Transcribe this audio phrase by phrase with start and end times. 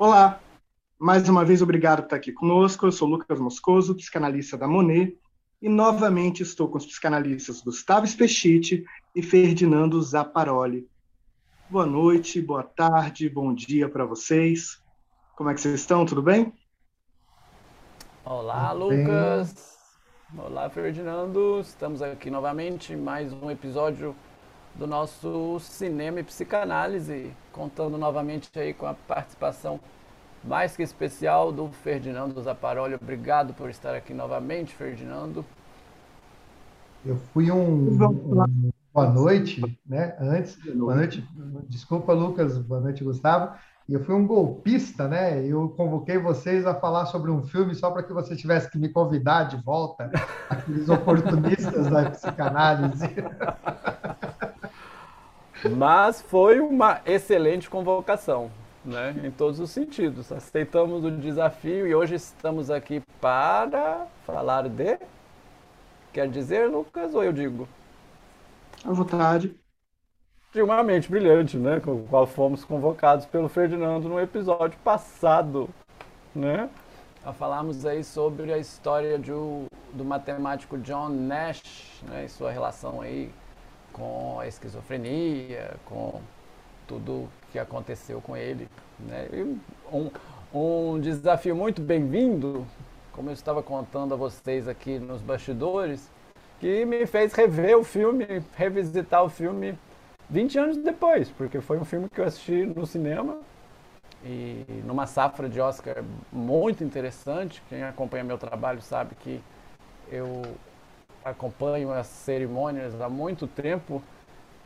[0.00, 0.38] Olá,
[0.96, 2.86] mais uma vez obrigado por estar aqui conosco.
[2.86, 5.18] Eu sou Lucas Moscoso, psicanalista da Monet,
[5.60, 10.88] e novamente estou com os psicanalistas Gustavo Spechite e Ferdinando Zapparoli.
[11.68, 14.80] Boa noite, boa tarde, bom dia para vocês.
[15.34, 16.06] Como é que vocês estão?
[16.06, 16.52] Tudo bem?
[18.24, 19.78] Olá, Lucas.
[20.38, 21.58] Olá, Ferdinando.
[21.60, 24.14] Estamos aqui novamente, mais um episódio
[24.74, 29.80] do nosso Cinema e Psicanálise, contando novamente aí com a participação
[30.44, 32.94] mais que especial do Ferdinando Zapparoli.
[32.94, 35.44] Obrigado por estar aqui novamente, Ferdinando.
[37.04, 40.16] Eu fui um, um boa noite, né?
[40.20, 41.26] Antes, boa noite,
[41.68, 43.54] desculpa, Lucas, boa noite, Gustavo.
[43.88, 45.42] Eu fui um golpista, né?
[45.46, 48.90] Eu convoquei vocês a falar sobre um filme só para que você tivesse que me
[48.90, 50.10] convidar de volta,
[50.50, 53.06] aqueles oportunistas da psicanálise.
[55.64, 58.50] Mas foi uma excelente convocação,
[58.84, 59.14] né?
[59.24, 60.30] Em todos os sentidos.
[60.30, 64.98] Aceitamos o desafio e hoje estamos aqui para falar de.
[66.12, 67.68] Quer dizer, Lucas, ou eu digo?
[68.84, 69.54] À vontade.
[70.52, 71.80] De uma mente brilhante, né?
[71.80, 75.68] Com a qual fomos convocados pelo Ferdinando no episódio passado,
[76.34, 76.70] né?
[77.24, 82.24] A falarmos aí sobre a história de, do matemático John Nash, né?
[82.24, 83.30] E sua relação aí
[83.98, 86.20] com a esquizofrenia, com
[86.86, 88.68] tudo que aconteceu com ele.
[88.98, 89.28] Né?
[89.92, 90.10] Um,
[90.54, 92.64] um desafio muito bem-vindo,
[93.12, 96.08] como eu estava contando a vocês aqui nos bastidores,
[96.60, 98.24] que me fez rever o filme,
[98.56, 99.76] revisitar o filme
[100.30, 103.38] 20 anos depois, porque foi um filme que eu assisti no cinema
[104.24, 107.62] e numa safra de Oscar muito interessante.
[107.68, 109.40] Quem acompanha meu trabalho sabe que
[110.10, 110.42] eu
[111.24, 114.02] acompanho as cerimônias há muito tempo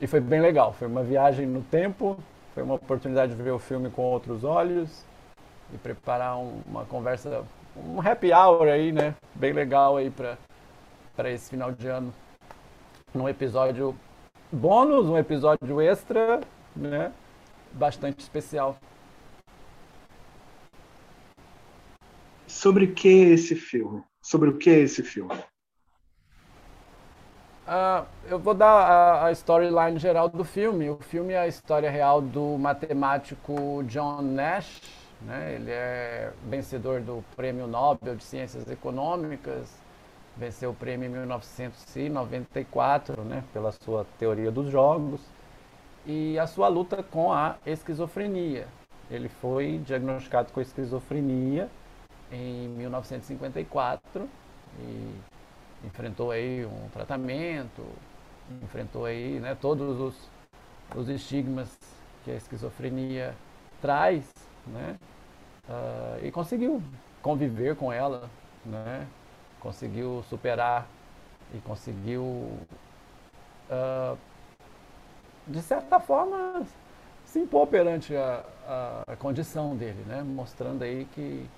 [0.01, 0.73] e foi bem legal.
[0.73, 2.19] Foi uma viagem no tempo,
[2.55, 5.05] foi uma oportunidade de ver o filme com outros olhos
[5.73, 7.45] e preparar um, uma conversa,
[7.77, 9.15] um happy hour aí, né?
[9.35, 12.13] Bem legal aí para esse final de ano.
[13.15, 13.97] Num episódio
[14.51, 16.41] bônus, um episódio extra,
[16.75, 17.13] né?
[17.73, 18.77] Bastante especial.
[22.47, 24.03] Sobre que esse filme?
[24.21, 25.35] Sobre o que esse filme?
[27.63, 30.91] Uh, eu vou dar a, a storyline geral do filme.
[30.91, 34.83] O filme é a história real do matemático John Nash.
[35.21, 35.55] Né?
[35.55, 39.81] Ele é vencedor do Prêmio Nobel de Ciências Econômicas.
[40.37, 43.45] Venceu o prêmio em 1994 né?
[43.53, 45.21] pela sua teoria dos jogos.
[46.05, 48.67] E a sua luta com a esquizofrenia.
[49.09, 51.71] Ele foi diagnosticado com esquizofrenia
[52.33, 54.29] em 1954
[54.81, 55.15] e
[55.85, 57.85] enfrentou aí um tratamento,
[58.63, 60.31] enfrentou aí né, todos os,
[60.97, 61.77] os estigmas
[62.25, 63.35] que a esquizofrenia
[63.81, 64.31] traz,
[64.67, 64.97] né?
[65.69, 66.83] Uh, e conseguiu
[67.21, 68.29] conviver com ela,
[68.65, 69.07] né?
[69.61, 70.87] Conseguiu superar
[71.55, 72.23] e conseguiu,
[73.71, 74.19] uh,
[75.47, 76.65] de certa forma,
[77.25, 78.45] se impor perante a,
[79.07, 80.23] a, condição dele, né?
[80.23, 81.49] Mostrando aí que,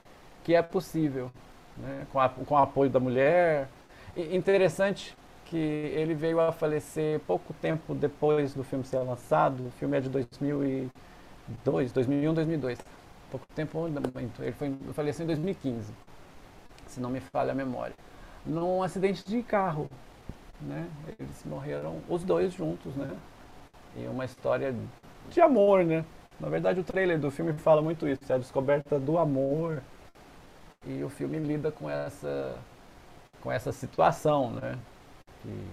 [0.42, 1.30] que é possível,
[1.76, 2.06] né?
[2.12, 3.68] Com, a, com o apoio da mulher,
[4.16, 9.66] Interessante que ele veio a falecer pouco tempo depois do filme ser lançado.
[9.66, 12.78] O filme é de 2002, 2001, 2002.
[13.30, 14.42] Pouco tempo muito.
[14.42, 15.92] Ele foi, faleceu em 2015,
[16.86, 17.94] se não me falha a memória.
[18.46, 19.90] Num acidente de carro,
[20.60, 20.88] né?
[21.18, 23.10] Eles morreram os dois juntos, né?
[23.96, 24.74] E uma história
[25.28, 26.04] de amor, né?
[26.38, 29.82] Na verdade, o trailer do filme fala muito isso, é a descoberta do amor.
[30.86, 32.56] E o filme lida com essa
[33.44, 34.78] com essa situação, né?
[35.42, 35.66] Que,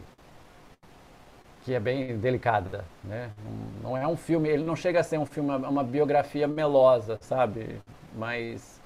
[1.64, 3.32] que é bem delicada, né?
[3.82, 7.82] Não, é um filme, ele não chega a ser um filme, uma biografia melosa, sabe?
[8.14, 8.82] Mas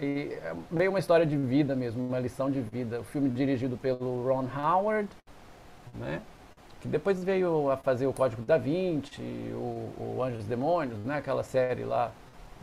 [0.00, 3.00] e é meio uma história de vida mesmo, uma lição de vida.
[3.00, 5.08] O filme dirigido pelo Ron Howard,
[5.94, 6.20] né?
[6.80, 9.22] Que depois veio a fazer o Código da Vinci,
[9.52, 11.18] o, o Anjos e Demônios, né?
[11.18, 12.10] Aquela série lá,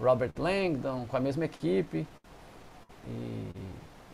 [0.01, 2.05] Robert Langdon, com a mesma equipe.
[3.07, 3.51] E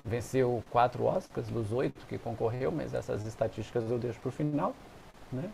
[0.04, 4.76] venceu quatro Oscars dos oito que concorreu, mas essas estatísticas eu deixo para o final,
[5.32, 5.50] né?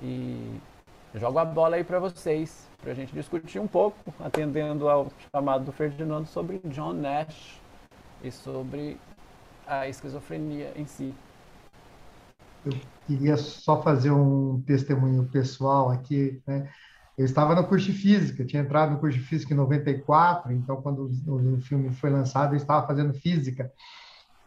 [0.00, 0.60] E
[1.14, 5.64] jogo a bola aí para vocês, para a gente discutir um pouco, atendendo ao chamado
[5.64, 7.60] do Ferdinando sobre John Nash
[8.22, 8.98] e sobre
[9.66, 11.14] a esquizofrenia em si.
[12.64, 12.72] Eu
[13.06, 16.70] queria só fazer um testemunho pessoal aqui, né?
[17.16, 20.80] Eu estava no curso de física, tinha entrado no curso de física em 94, então
[20.82, 23.70] quando o, o filme foi lançado, eu estava fazendo física.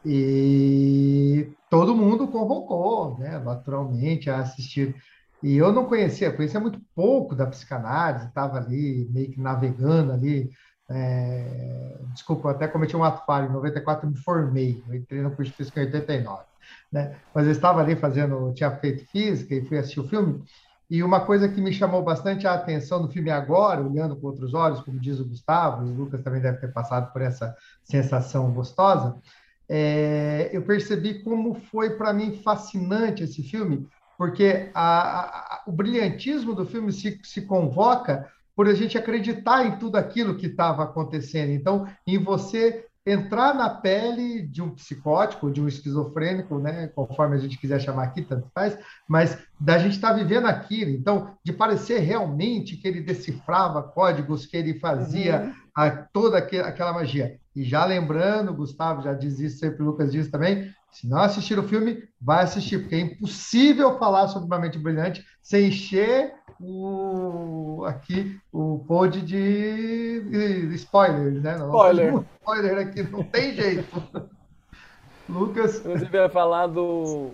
[0.04, 4.96] E todo mundo convocou, né, naturalmente, a assistir.
[5.42, 10.50] E eu não conhecia, conhecia muito pouco da psicanálise, estava ali meio que navegando ali
[10.90, 13.50] É, desculpa, até cometi um ato falho.
[13.50, 16.44] Em 94 eu me formei, eu entrei no curso de física em 89.
[16.92, 17.20] Né?
[17.34, 20.44] Mas eu estava ali fazendo, tinha feito física e fui assistir o filme.
[20.90, 24.54] E uma coisa que me chamou bastante a atenção no filme agora, olhando com outros
[24.54, 28.52] olhos, como diz o Gustavo, e o Lucas também deve ter passado por essa sensação
[28.52, 29.20] gostosa,
[29.68, 33.88] é, eu percebi como foi para mim fascinante esse filme,
[34.18, 39.78] porque a, a, o brilhantismo do filme se, se convoca por a gente acreditar em
[39.78, 41.52] tudo aquilo que estava acontecendo.
[41.52, 47.40] Então, em você entrar na pele de um psicótico, de um esquizofrênico, né, conforme a
[47.40, 51.54] gente quiser chamar aqui, tanto faz, mas da gente estar tá vivendo aquilo, então, de
[51.54, 55.54] parecer realmente que ele decifrava códigos, que ele fazia uhum.
[55.76, 57.38] a, toda aquela magia.
[57.56, 61.60] E já lembrando, Gustavo já diz isso, sempre o Lucas diz também, se não assistir
[61.60, 67.84] o filme, vai assistir, porque é impossível falar sobre uma mente brilhante sem encher o,
[67.86, 71.58] aqui o pod de, de spoilers, né?
[71.58, 72.26] Não, Spoiler.
[72.40, 74.04] spoiler aqui, não tem jeito.
[75.28, 75.80] Lucas.
[75.80, 77.32] Inclusive, vai falar do,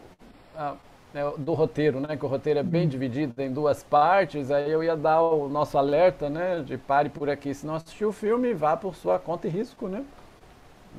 [0.55, 0.75] ah,
[1.13, 2.15] né, do roteiro, né?
[2.17, 2.89] Que o roteiro é bem hum.
[2.89, 4.49] dividido em duas partes.
[4.49, 6.61] Aí eu ia dar o nosso alerta, né?
[6.61, 7.53] De pare por aqui.
[7.53, 10.03] Se não assistiu o filme, vá por sua conta e risco, né?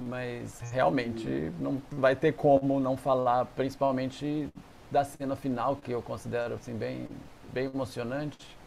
[0.09, 4.49] Mas realmente não vai ter como não falar, principalmente
[4.91, 7.09] da cena final, que eu considero assim bem
[7.53, 8.59] bem emocionante.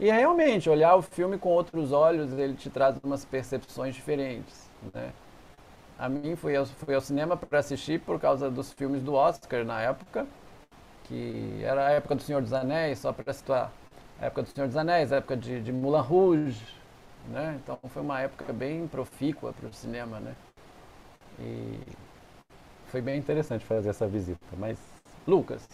[0.00, 4.68] E é realmente, olhar o filme com outros olhos, ele te traz umas percepções diferentes,
[4.92, 5.12] né?
[5.98, 9.64] A mim fui ao, fui ao cinema para assistir por causa dos filmes do Oscar
[9.64, 10.26] na época,
[11.04, 13.70] que era a época do Senhor dos Anéis, só para situar.
[14.20, 16.64] A época do Senhor dos Anéis, a época de, de Moulin Rouge,
[17.28, 17.60] né?
[17.62, 20.34] Então foi uma época bem profícua para o cinema, né?
[21.38, 21.78] E
[22.86, 24.44] foi bem interessante fazer essa visita.
[24.58, 24.78] Mas,
[25.26, 25.68] Lucas,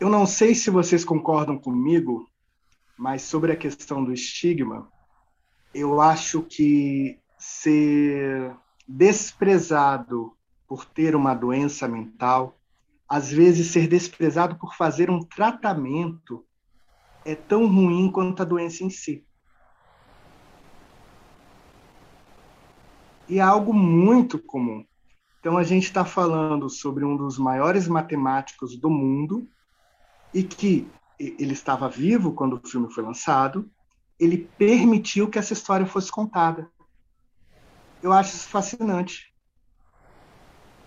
[0.00, 2.28] eu não sei se vocês concordam comigo,
[2.96, 4.88] mas sobre a questão do estigma,
[5.74, 8.54] eu acho que ser
[8.86, 10.32] desprezado
[10.66, 12.58] por ter uma doença mental,
[13.08, 16.44] às vezes ser desprezado por fazer um tratamento
[17.24, 19.24] é tão ruim quanto a doença em si.
[23.28, 24.84] E é algo muito comum.
[25.40, 29.48] Então, a gente está falando sobre um dos maiores matemáticos do mundo,
[30.32, 33.68] e que ele estava vivo quando o filme foi lançado,
[34.18, 36.68] ele permitiu que essa história fosse contada.
[38.02, 39.32] Eu acho isso fascinante.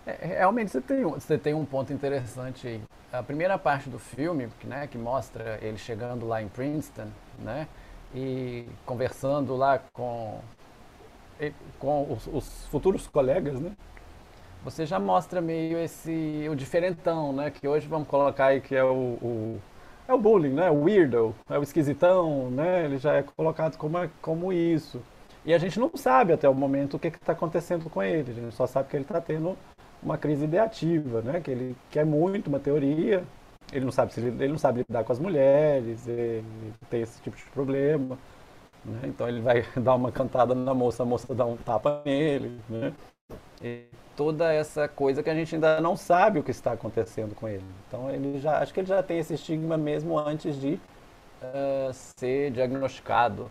[0.06, 2.82] É, realmente você tem, você tem um ponto interessante aí.
[3.12, 7.08] A primeira parte do filme, né, que mostra ele chegando lá em Princeton,
[7.38, 7.68] né,
[8.14, 10.40] e conversando lá com,
[11.78, 13.76] com os, os futuros colegas, né,
[14.64, 17.50] você já mostra meio esse o diferentão, né?
[17.50, 19.60] Que hoje vamos colocar aí que é o, o
[20.06, 20.70] é o bullying, né?
[20.70, 22.84] O weirdo, é o esquisitão, né?
[22.84, 25.00] Ele já é colocado como, como isso.
[25.44, 28.30] E a gente não sabe até o momento o que está acontecendo com ele.
[28.30, 29.56] A gente só sabe que ele está tendo
[30.02, 31.40] uma crise ideativa, né?
[31.40, 33.24] Que ele quer muito uma teoria.
[33.72, 36.06] Ele não sabe se ele, ele não sabe lidar com as mulheres.
[36.06, 36.44] Ele
[36.90, 38.18] tem esse tipo de problema.
[38.84, 39.00] Né?
[39.04, 42.92] Então ele vai dar uma cantada na moça, a moça dá um tapa nele, né?
[43.62, 43.84] E
[44.16, 47.64] toda essa coisa que a gente ainda não sabe o que está acontecendo com ele.
[47.86, 52.50] Então ele já, acho que ele já tem esse estigma mesmo antes de uh, ser
[52.50, 53.50] diagnosticado,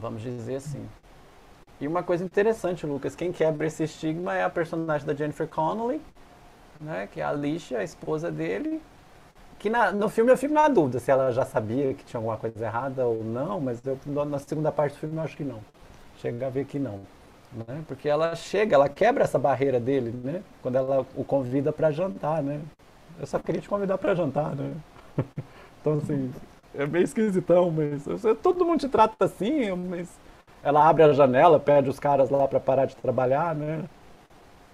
[0.00, 0.88] vamos dizer assim.
[1.80, 6.00] E uma coisa interessante, Lucas, quem quebra esse estigma é a personagem da Jennifer Connelly,
[6.80, 8.82] né, que é a Alicia, a esposa dele,
[9.58, 12.36] que na, no filme eu fico na dúvida se ela já sabia que tinha alguma
[12.36, 15.60] coisa errada ou não, mas eu, na segunda parte do filme eu acho que não.
[16.16, 17.17] Chega a ver que não
[17.52, 17.82] né?
[17.86, 20.42] Porque ela chega, ela quebra essa barreira dele, né?
[20.62, 22.60] Quando ela o convida para jantar, né?
[23.18, 24.74] Eu só queria te convidar para jantar, né?
[25.80, 26.32] então assim,
[26.74, 28.04] é meio esquisitão, mas
[28.42, 30.08] todo mundo te trata assim, mas
[30.62, 33.84] ela abre a janela, pede os caras lá para parar de trabalhar, né?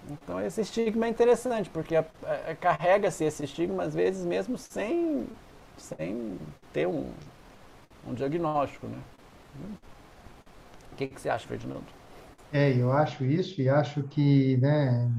[0.09, 1.95] Então esse estigma é interessante, porque
[2.59, 5.25] carrega-se esse estigma às vezes mesmo sem,
[5.77, 6.37] sem
[6.71, 7.09] ter um,
[8.07, 8.97] um diagnóstico, né?
[10.91, 12.04] O que, que você acha, Ferdinando?
[12.55, 15.11] É, eu acho isso e acho que né,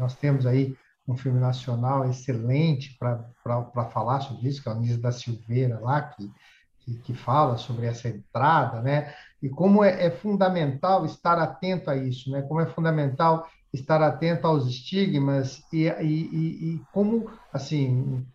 [0.00, 5.00] nós temos aí um filme nacional excelente para falar sobre isso, que é o Anísio
[5.00, 6.28] da Silveira lá, que,
[6.80, 9.14] que, que, fala sobre essa entrada, né?
[9.40, 12.42] E como é, é, fundamental estar atento a isso, né?
[12.42, 18.26] Como é fundamental estar atento aos estigmas e, e, e, como, assim,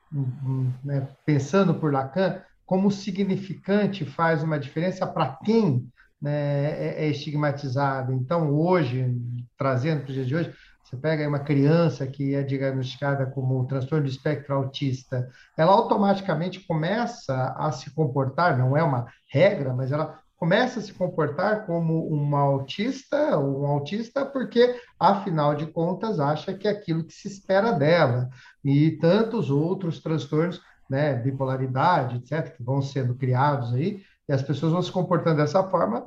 [0.85, 8.13] né, pensando por Lacan, como significante faz uma diferença para quem né, é, é estigmatizado.
[8.13, 9.17] Então, hoje,
[9.57, 14.05] trazendo para os dias de hoje, você pega uma criança que é diagnosticada como transtorno
[14.05, 20.19] de espectro autista, ela automaticamente começa a se comportar, não é uma regra, mas ela
[20.41, 26.67] começa a se comportar como uma autista, um autista, porque, afinal de contas, acha que
[26.67, 28.27] é aquilo que se espera dela.
[28.65, 30.59] E tantos outros transtornos,
[30.89, 35.61] né, bipolaridade, etc., que vão sendo criados aí, e as pessoas vão se comportando dessa
[35.61, 36.05] forma,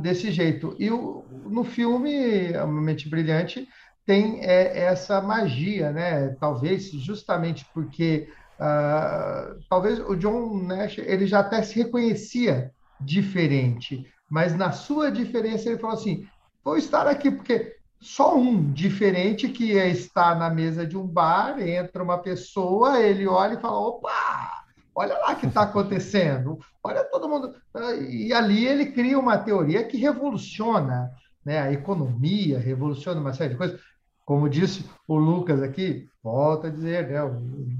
[0.00, 0.76] desse jeito.
[0.78, 3.68] E o, no filme, A Mente Brilhante,
[4.06, 6.28] tem é, essa magia, né?
[6.38, 8.28] Talvez justamente porque
[8.60, 12.70] uh, talvez o John Nash ele já até se reconhecia
[13.00, 16.24] diferente, mas na sua diferença ele falou assim:
[16.64, 21.60] vou estar aqui porque só um diferente que é estar na mesa de um bar,
[21.60, 24.65] entra uma pessoa, ele olha e fala: opa!
[24.96, 27.54] Olha lá o que está acontecendo, olha todo mundo.
[28.08, 31.10] E ali ele cria uma teoria que revoluciona
[31.44, 33.78] né, a economia, revoluciona uma série de coisas.
[34.24, 37.30] Como disse o Lucas aqui, volta a dizer, né, o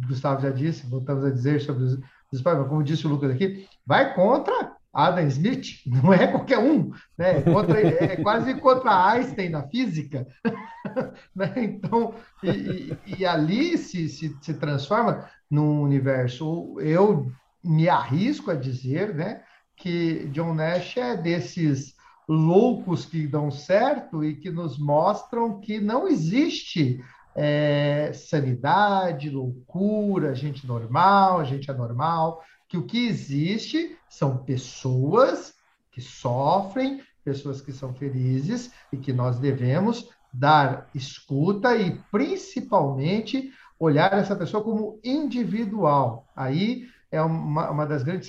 [0.06, 1.98] Gustavo já disse, voltamos a dizer sobre os,
[2.30, 7.38] os como disse o Lucas aqui, vai contra Adam Smith, não é qualquer um, né?
[7.38, 10.26] É contra, é quase contra Einstein na física.
[11.36, 11.52] né?
[11.56, 16.78] Então, e, e, ali se, se, se transforma num universo.
[16.80, 17.30] Eu
[17.62, 19.42] me arrisco a dizer né,
[19.76, 21.94] que John Nash é desses
[22.28, 27.00] loucos que dão certo e que nos mostram que não existe
[27.34, 35.54] é, sanidade, loucura, gente normal, gente anormal, que o que existe são pessoas
[35.92, 44.12] que sofrem, pessoas que são felizes e que nós devemos dar escuta e principalmente olhar
[44.12, 46.26] essa pessoa como individual.
[46.34, 48.28] Aí é uma, uma das grandes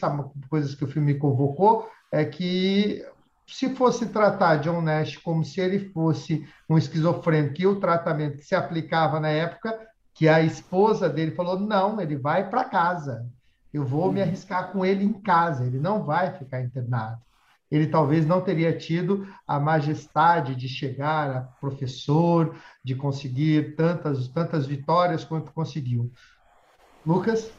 [0.49, 3.03] coisas que o filme convocou, é que
[3.47, 8.45] se fosse tratar John Nash como se ele fosse um esquizofrênico, e o tratamento que
[8.45, 9.77] se aplicava na época,
[10.13, 13.25] que a esposa dele falou: não, ele vai para casa.
[13.73, 14.27] Eu vou me uhum.
[14.27, 17.21] arriscar com ele em casa, ele não vai ficar internado.
[17.69, 24.65] Ele talvez não teria tido a majestade de chegar a professor, de conseguir tantas, tantas
[24.65, 26.11] vitórias quanto conseguiu.
[27.05, 27.51] Lucas?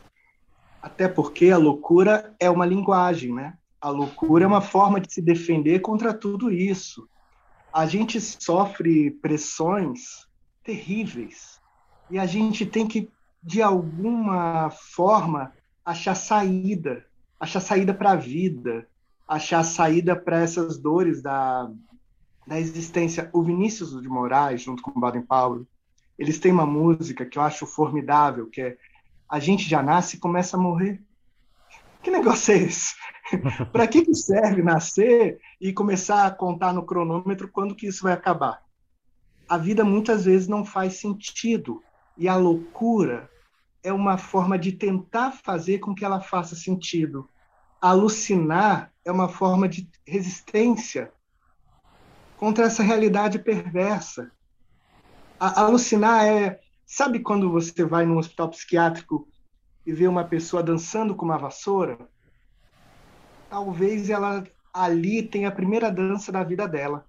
[0.81, 3.55] Até porque a loucura é uma linguagem, né?
[3.81, 7.09] A loucura é uma forma de se defender contra tudo isso.
[7.73, 10.27] A gente sofre pressões
[10.65, 11.61] terríveis
[12.11, 13.11] e a gente tem que,
[13.43, 15.53] de alguma forma,
[15.85, 17.05] achar saída,
[17.39, 18.87] achar saída para a vida,
[19.29, 21.71] achar saída para essas dores da,
[22.47, 23.29] da existência.
[23.33, 25.67] O Vinícius de Moraes, junto com o Baden Powell,
[26.19, 28.79] eles têm uma música que eu acho formidável, que é
[29.29, 31.01] A gente já nasce e começa a morrer.
[32.03, 32.95] Que negócio é esse?
[33.71, 38.15] Para que, que serve nascer e começar a contar no cronômetro quando que isso vai
[38.15, 38.63] acabar?
[39.49, 41.83] A vida muitas vezes não faz sentido
[42.17, 43.31] e a loucura
[43.83, 47.29] é uma forma de tentar fazer com que ela faça sentido.
[47.81, 51.13] Alucinar é uma forma de resistência
[52.37, 54.31] contra essa realidade perversa.
[55.39, 59.29] A, alucinar é, sabe quando você vai num hospital psiquiátrico
[59.87, 61.99] e vê uma pessoa dançando com uma vassoura?
[63.49, 67.05] talvez ela ali tenha a primeira dança da vida dela.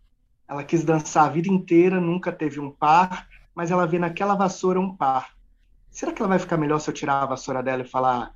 [0.48, 4.80] Ela quis dançar a vida inteira, nunca teve um par, mas ela vê naquela vassoura
[4.80, 5.36] um par.
[5.92, 8.34] Será que ela vai ficar melhor se eu tirar a vassoura dela e falar: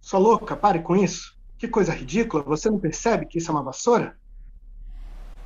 [0.00, 1.35] sua louca, pare com isso?
[1.58, 4.18] Que coisa ridícula, você não percebe que isso é uma vassoura?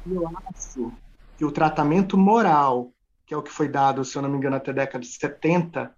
[0.06, 0.92] Eu acho
[1.36, 2.92] que o tratamento moral,
[3.24, 5.06] que é o que foi dado, se eu não me engano, até a década de
[5.06, 5.94] 70,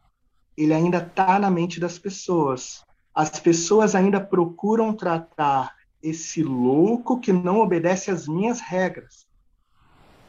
[0.57, 2.85] ele ainda está na mente das pessoas.
[3.15, 9.27] As pessoas ainda procuram tratar esse louco que não obedece às minhas regras.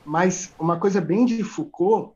[0.05, 2.15] Mas uma coisa bem de Foucault,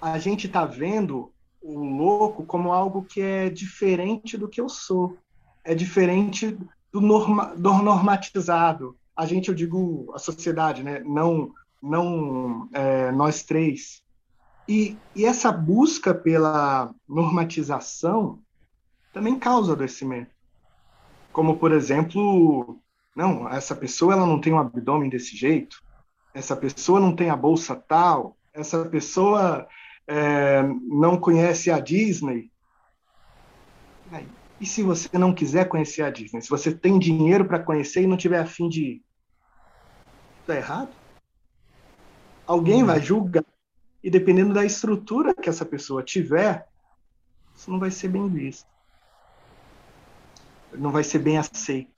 [0.00, 1.32] a gente está vendo
[1.62, 5.16] o louco como algo que é diferente do que eu sou,
[5.64, 6.56] é diferente
[6.92, 8.96] do, norma, do normatizado.
[9.16, 11.00] A gente, eu digo, a sociedade, né?
[11.00, 11.52] não,
[11.82, 14.02] não é, nós três.
[14.68, 18.38] E, e essa busca pela normatização
[19.12, 20.30] também causa adoecimento
[21.32, 22.78] como por exemplo,
[23.16, 25.82] não, essa pessoa ela não tem um abdômen desse jeito,
[26.34, 29.66] essa pessoa não tem a bolsa tal, essa pessoa
[30.06, 32.50] é, não conhece a Disney.
[34.62, 36.40] E se você não quiser conhecer a Disney?
[36.40, 39.02] Se você tem dinheiro para conhecer e não tiver afim de ir?
[40.40, 40.90] Está errado?
[42.46, 43.44] Alguém vai julgar.
[44.02, 46.66] E dependendo da estrutura que essa pessoa tiver,
[47.54, 48.72] isso não vai ser bem visto
[50.74, 51.90] não vai ser bem aceito.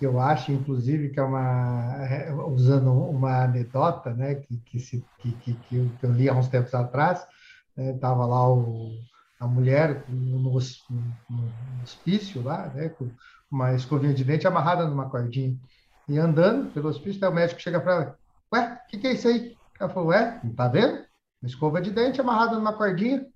[0.00, 5.32] Eu acho, inclusive, que é uma é, usando uma anedota, né, que que, se, que,
[5.32, 7.26] que, que eu li há uns tempos atrás,
[7.76, 8.92] estava né, lá o
[9.40, 10.54] a mulher no,
[11.82, 13.10] hospício lá, né, com
[13.50, 15.56] uma escovinha de dente amarrada numa cordinha.
[16.06, 18.18] E andando pelo hospício, o médico chega para ela,
[18.52, 19.56] ué, o que, que é isso aí?
[19.80, 21.04] Ela falou, ué, não tá vendo?
[21.40, 23.26] Uma escova de dente amarrada numa cordinha.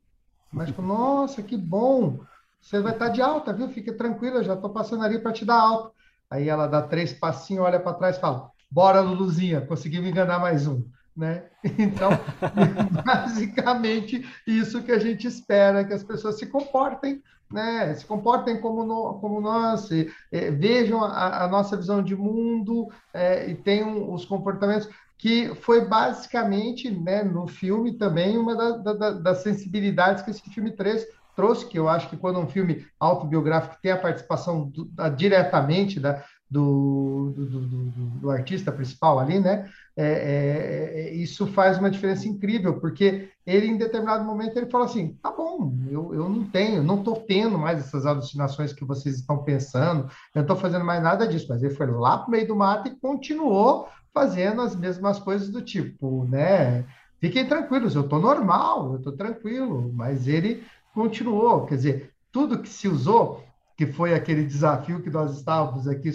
[0.53, 2.21] O médico, nossa, que bom,
[2.61, 3.69] você vai estar tá de alta, viu?
[3.71, 5.93] Fique tranquila, já estou passando ali para te dar alta.
[6.31, 10.39] Aí ela dá três passinhos, olha para trás e fala, bora, Luluzinha, consegui me enganar
[10.39, 10.85] mais um
[11.17, 11.45] né?
[11.79, 12.11] Então,
[13.05, 17.95] basicamente, isso que a gente espera, que as pessoas se comportem, né?
[17.95, 20.11] Se comportem como, no, como nós, e,
[20.51, 26.91] vejam a, a, nossa visão de mundo é, e tenham os comportamentos que foi basicamente,
[26.91, 31.79] né, no filme também, uma da, da, das sensibilidades que esse filme 3 trouxe, que
[31.79, 37.33] eu acho que quando um filme autobiográfico tem a participação do, da, diretamente da, do,
[37.35, 37.85] do, do,
[38.21, 39.69] do, artista principal ali, né?
[39.97, 44.85] É, é, é, isso faz uma diferença incrível, porque ele, em determinado momento, ele fala
[44.85, 49.17] assim: tá bom, eu, eu não tenho, não estou tendo mais essas alucinações que vocês
[49.17, 51.47] estão pensando, eu não estou fazendo mais nada disso.
[51.49, 55.49] Mas ele foi lá para o meio do mato e continuou fazendo as mesmas coisas
[55.49, 56.85] do tipo, né?
[57.19, 60.63] Fiquem tranquilos, eu estou normal, eu estou tranquilo, mas ele
[60.95, 63.43] continuou, quer dizer, tudo que se usou
[63.77, 66.11] que foi aquele desafio que nós estávamos aqui.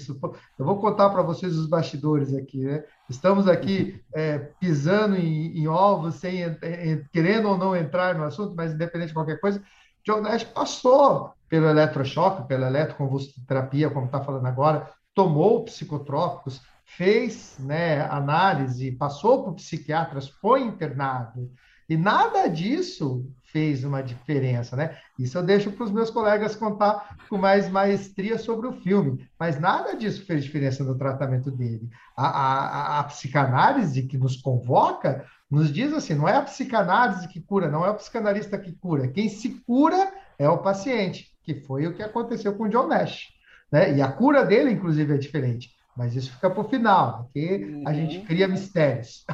[0.57, 2.83] Eu vou contar para vocês os bastidores aqui, né?
[3.09, 8.53] Estamos aqui é, pisando em, em, ovos, sem, em, querendo ou não entrar no assunto,
[8.55, 9.61] mas independente de qualquer coisa,
[10.05, 18.01] John Nash passou pelo eletrochoque, pela eletroconvulsoterapia, como está falando agora, tomou psicotrópicos, fez né,
[18.01, 21.51] análise, passou por psiquiatras, foi internado.
[21.89, 24.95] E nada disso fez uma diferença, né?
[25.17, 29.59] Isso eu deixo para os meus colegas contar com mais maestria sobre o filme, mas
[29.59, 31.89] nada disso fez diferença no tratamento dele.
[32.15, 37.41] A, a, a psicanálise que nos convoca nos diz assim: não é a psicanálise que
[37.41, 41.87] cura, não é o psicanalista que cura, quem se cura é o paciente, que foi
[41.87, 43.29] o que aconteceu com o John Nash.
[43.71, 43.97] Né?
[43.97, 45.71] E a cura dele, inclusive, é diferente.
[45.97, 49.25] Mas isso fica para o final, porque a gente cria mistérios.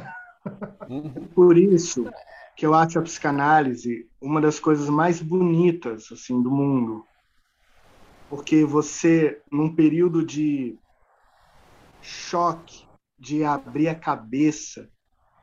[1.34, 2.08] Por isso,
[2.56, 7.04] que eu acho a psicanálise uma das coisas mais bonitas assim do mundo.
[8.30, 10.78] Porque você, num período de
[12.00, 12.86] choque,
[13.18, 14.88] de abrir a cabeça,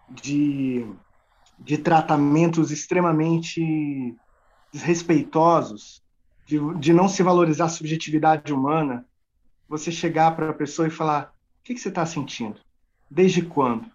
[0.10, 0.86] de,
[1.60, 4.16] de tratamentos extremamente
[4.72, 6.04] desrespeitosos,
[6.46, 9.06] de, de não se valorizar a subjetividade humana,
[9.70, 12.60] você chegar para a pessoa e falar: o que, que você está sentindo?
[13.10, 13.86] Desde quando?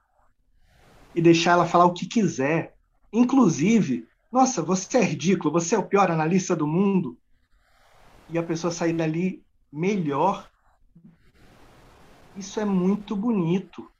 [1.14, 2.77] E deixar ela falar o que quiser
[3.12, 7.18] Inclusive, nossa, você é ridículo, você é o pior analista do mundo.
[8.28, 9.42] E a pessoa sair dali
[9.72, 10.50] melhor.
[12.36, 13.90] Isso é muito bonito.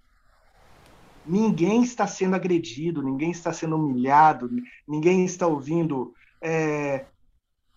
[1.25, 4.51] Ninguém está sendo agredido, ninguém está sendo humilhado,
[4.87, 6.15] ninguém está ouvindo.
[6.43, 7.07] É,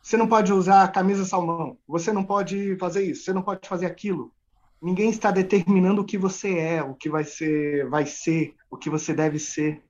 [0.02, 3.68] você não pode usar a camisa salmão, você não pode fazer isso, você não pode
[3.68, 4.34] fazer aquilo.
[4.82, 8.90] Ninguém está determinando o que você é, o que vai ser, vai ser, o que
[8.90, 9.84] você deve ser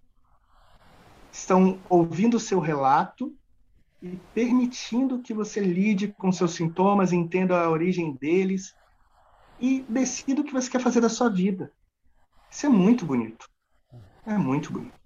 [1.31, 3.33] estão ouvindo o seu relato
[4.01, 8.75] e permitindo que você lide com seus sintomas, entenda a origem deles
[9.59, 11.71] e decida o que você quer fazer da sua vida.
[12.49, 13.47] Isso é muito bonito.
[14.25, 14.99] É muito bonito.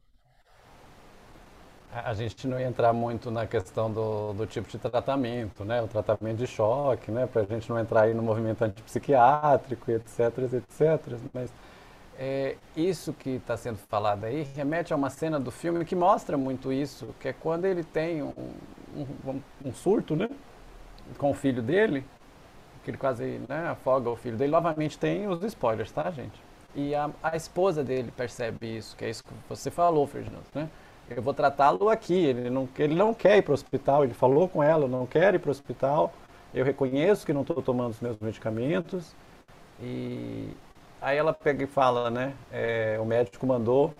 [1.91, 5.81] A gente não ia entrar muito na questão do, do tipo de tratamento, né?
[5.81, 7.25] O tratamento de choque, né?
[7.25, 10.19] Para a gente não entrar aí no movimento antipsiquiátrico, etc,
[10.53, 11.17] etc.
[11.33, 11.53] Mas
[12.17, 16.37] é, isso que está sendo falado aí remete a uma cena do filme que mostra
[16.37, 18.33] muito isso, que é quando ele tem um,
[18.95, 20.29] um, um surto, né?
[21.17, 22.05] Com o filho dele,
[22.83, 24.51] que ele quase né, afoga o filho dele.
[24.51, 26.41] Novamente tem os spoilers, tá, gente?
[26.73, 30.69] E a, a esposa dele percebe isso, que é isso que você falou, Ferdinando, né?
[31.09, 34.49] Eu vou tratá-lo aqui, ele não, ele não quer ir para o hospital, ele falou
[34.49, 36.11] com ela, não quer ir para o hospital,
[36.53, 39.15] eu reconheço que não estou tomando os meus medicamentos,
[39.79, 40.49] e,
[41.05, 42.33] Aí ela pega e fala, né?
[42.51, 43.93] É, o médico mandou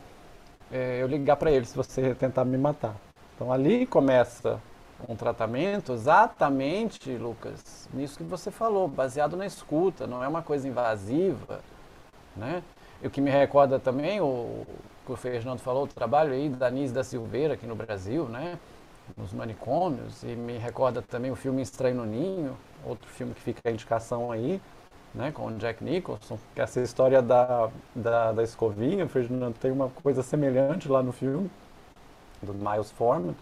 [0.72, 2.96] é, eu ligar para ele se você tentar me matar.
[3.36, 4.60] Então ali começa
[5.08, 10.68] um tratamento exatamente, Lucas, nisso que você falou, baseado na escuta, não é uma coisa
[10.68, 11.60] invasiva,
[12.36, 12.64] né?
[13.04, 14.66] E o que me recorda também, o
[15.06, 18.58] que o Fernando falou, o trabalho aí da Nise da Silveira aqui no Brasil, né?
[19.16, 23.62] Nos manicômios, e me recorda também o filme Estranho no Ninho, outro filme que fica
[23.64, 24.60] a indicação aí,
[25.16, 29.90] né, com o Jack Nicholson, que essa história da, da, da escovinha, Ferdinando, tem uma
[29.90, 31.50] coisa semelhante lá no filme,
[32.42, 33.36] do Miles Forman,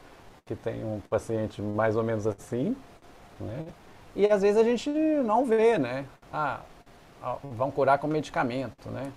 [0.46, 2.76] que tem um paciente mais ou menos assim,
[3.40, 3.66] né?
[4.16, 6.06] E às vezes a gente não vê, né?
[6.32, 6.62] Ah,
[7.44, 9.12] vão curar com medicamento, né?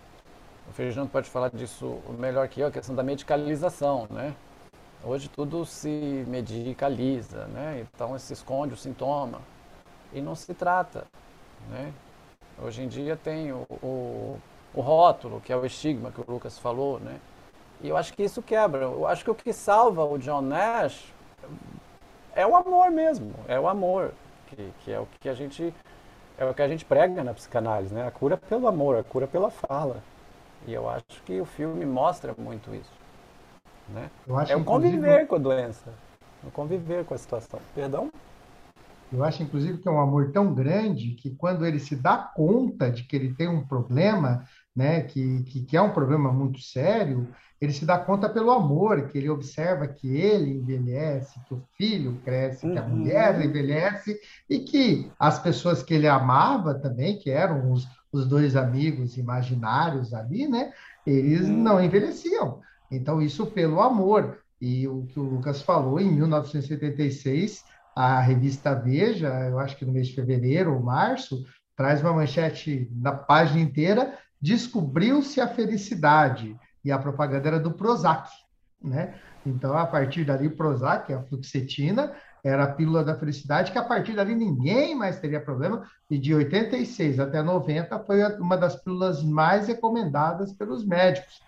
[0.69, 4.35] O Ferdinando pode falar disso melhor que eu, a questão da medicalização, né?
[5.05, 7.87] Hoje tudo se medicaliza, né?
[7.87, 9.41] Então se esconde o sintoma
[10.13, 11.05] e não se trata,
[11.71, 11.93] né?
[12.63, 14.39] Hoje em dia tem o, o,
[14.75, 17.19] o rótulo, que é o estigma que o Lucas falou, né?
[17.83, 18.85] E eu acho que isso quebra.
[18.85, 21.13] Eu acho que o que salva o John Nash
[22.35, 24.13] é o amor mesmo, é o amor,
[24.47, 25.75] que, que é o que a gente
[26.39, 28.07] é o que a gente prega na psicanálise, né?
[28.07, 30.03] A cura pelo amor, a cura pela fala.
[30.67, 32.93] E eu acho que o filme mostra muito isso.
[33.89, 34.11] Né?
[34.49, 35.93] é o conviver com a doença,
[36.43, 37.61] o conviver com a situação.
[37.75, 38.11] Perdão?
[39.13, 42.91] Eu acho, inclusive, que é um amor tão grande que quando ele se dá conta
[42.91, 47.29] de que ele tem um problema, né, que, que, que é um problema muito sério,
[47.61, 52.21] ele se dá conta pelo amor, que ele observa que ele envelhece, que o filho
[52.25, 52.97] cresce, que a uhum.
[52.97, 54.19] mulher envelhece,
[54.51, 60.13] e que as pessoas que ele amava também, que eram os, os dois amigos imaginários
[60.13, 60.73] ali, né,
[61.07, 61.57] eles uhum.
[61.57, 62.61] não envelheciam.
[62.91, 64.39] Então, isso pelo amor.
[64.61, 67.65] E o que o Lucas falou, em 1976,
[67.97, 72.91] a revista Veja, eu acho que no mês de fevereiro ou março, traz uma manchete
[72.95, 76.55] na página inteira, descobriu-se a felicidade
[76.85, 78.29] e a propaganda era do Prozac,
[78.85, 79.15] né?
[79.47, 82.13] Então, a partir dali, Prozac, a fluoxetina,
[82.45, 86.35] era a pílula da felicidade, que a partir dali ninguém mais teria problema, e de
[86.35, 91.41] 86 até 90 foi uma das pílulas mais recomendadas pelos médicos.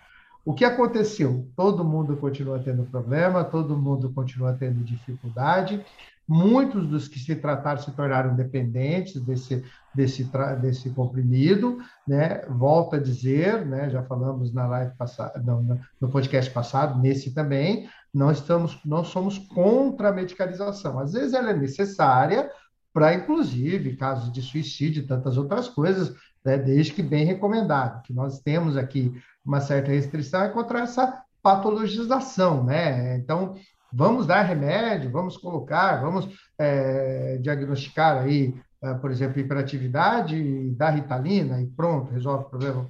[0.43, 1.47] O que aconteceu?
[1.55, 5.85] Todo mundo continua tendo problema, todo mundo continua tendo dificuldade,
[6.31, 9.65] Muitos dos que se trataram se tornaram dependentes desse,
[9.95, 10.29] desse,
[10.61, 12.41] desse comprimido, né?
[12.47, 13.89] Volto a dizer, né?
[13.89, 19.39] Já falamos na live passada, no, no podcast passado, nesse também, não estamos, não somos
[19.39, 20.99] contra a medicalização.
[20.99, 22.47] Às vezes ela é necessária
[22.93, 26.13] para, inclusive, casos de suicídio e tantas outras coisas,
[26.45, 26.59] né?
[26.59, 28.03] desde que bem recomendado.
[28.03, 29.11] Que nós temos aqui
[29.43, 33.17] uma certa restrição é contra essa patologização, né?
[33.17, 33.55] Então,
[33.91, 41.61] Vamos dar remédio, vamos colocar, vamos é, diagnosticar aí, é, por exemplo, hiperatividade, dar ritalina
[41.61, 42.89] e pronto, resolve o problema.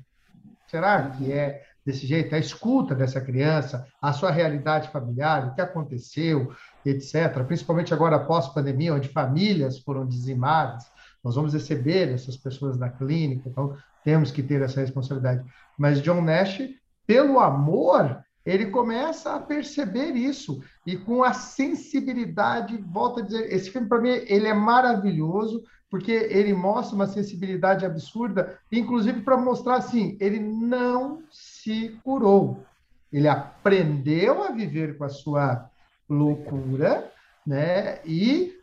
[0.68, 2.36] Será que é desse jeito?
[2.36, 6.54] A escuta dessa criança, a sua realidade familiar, o que aconteceu,
[6.86, 7.44] etc.
[7.48, 10.86] Principalmente agora após pandemia, onde famílias foram dizimadas,
[11.24, 15.44] nós vamos receber essas pessoas na clínica, então temos que ter essa responsabilidade.
[15.78, 16.62] Mas John Nash,
[17.08, 23.70] pelo amor ele começa a perceber isso e com a sensibilidade, volta a dizer, esse
[23.70, 29.78] filme para mim ele é maravilhoso porque ele mostra uma sensibilidade absurda, inclusive para mostrar
[29.78, 32.64] assim, ele não se curou.
[33.12, 35.68] Ele aprendeu a viver com a sua
[36.08, 37.12] loucura,
[37.46, 38.00] né?
[38.06, 38.56] E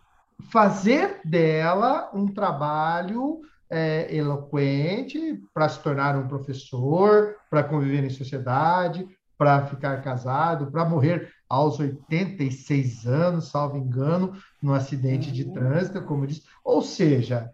[0.53, 9.07] fazer dela um trabalho é, eloquente para se tornar um professor, para conviver em sociedade,
[9.37, 15.53] para ficar casado, para morrer aos 86 anos, salvo engano, num acidente de uhum.
[15.53, 16.43] trânsito, como eu disse.
[16.65, 17.53] Ou seja,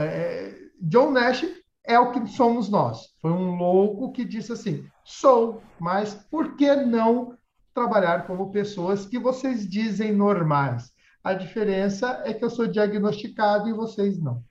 [0.00, 1.44] é, John Nash
[1.84, 3.14] é o que somos nós.
[3.20, 7.36] Foi um louco que disse assim: sou, mas por que não
[7.74, 10.92] trabalhar como pessoas que vocês dizem normais?
[11.24, 14.42] A diferença é que eu sou diagnosticado e vocês não.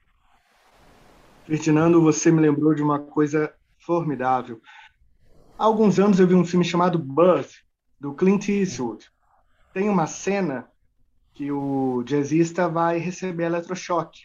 [1.46, 3.54] Ferdinando, você me lembrou de uma coisa
[3.86, 4.62] formidável.
[5.62, 7.60] Há alguns anos eu vi um filme chamado Buzz,
[8.00, 9.06] do Clint Eastwood.
[9.72, 10.68] Tem uma cena
[11.36, 14.22] que o jazzista vai receber eletrochoque.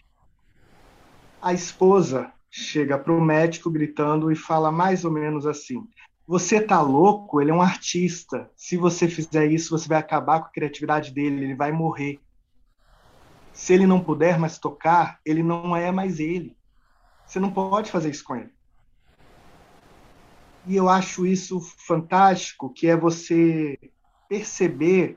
[1.42, 5.86] A esposa chega para o médico gritando e fala mais ou menos assim:
[6.26, 7.38] Você tá louco?
[7.38, 8.50] Ele é um artista.
[8.56, 12.18] Se você fizer isso, você vai acabar com a criatividade dele, ele vai morrer.
[13.52, 16.56] Se ele não puder mais tocar, ele não é mais ele.
[17.26, 18.55] Você não pode fazer isso com ele.
[20.66, 23.78] E eu acho isso fantástico, que é você
[24.28, 25.16] perceber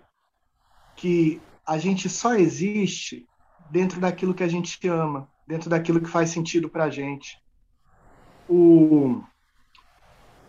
[0.96, 3.28] que a gente só existe
[3.72, 7.42] dentro daquilo que a gente ama, dentro daquilo que faz sentido para a gente.
[8.48, 9.24] O,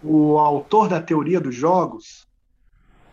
[0.03, 2.29] o autor da teoria dos jogos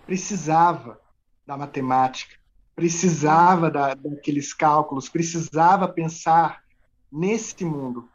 [0.06, 1.00] precisava
[1.46, 2.36] da matemática,
[2.76, 6.62] precisava da, daqueles cálculos, precisava pensar
[7.10, 8.10] nesse mundo.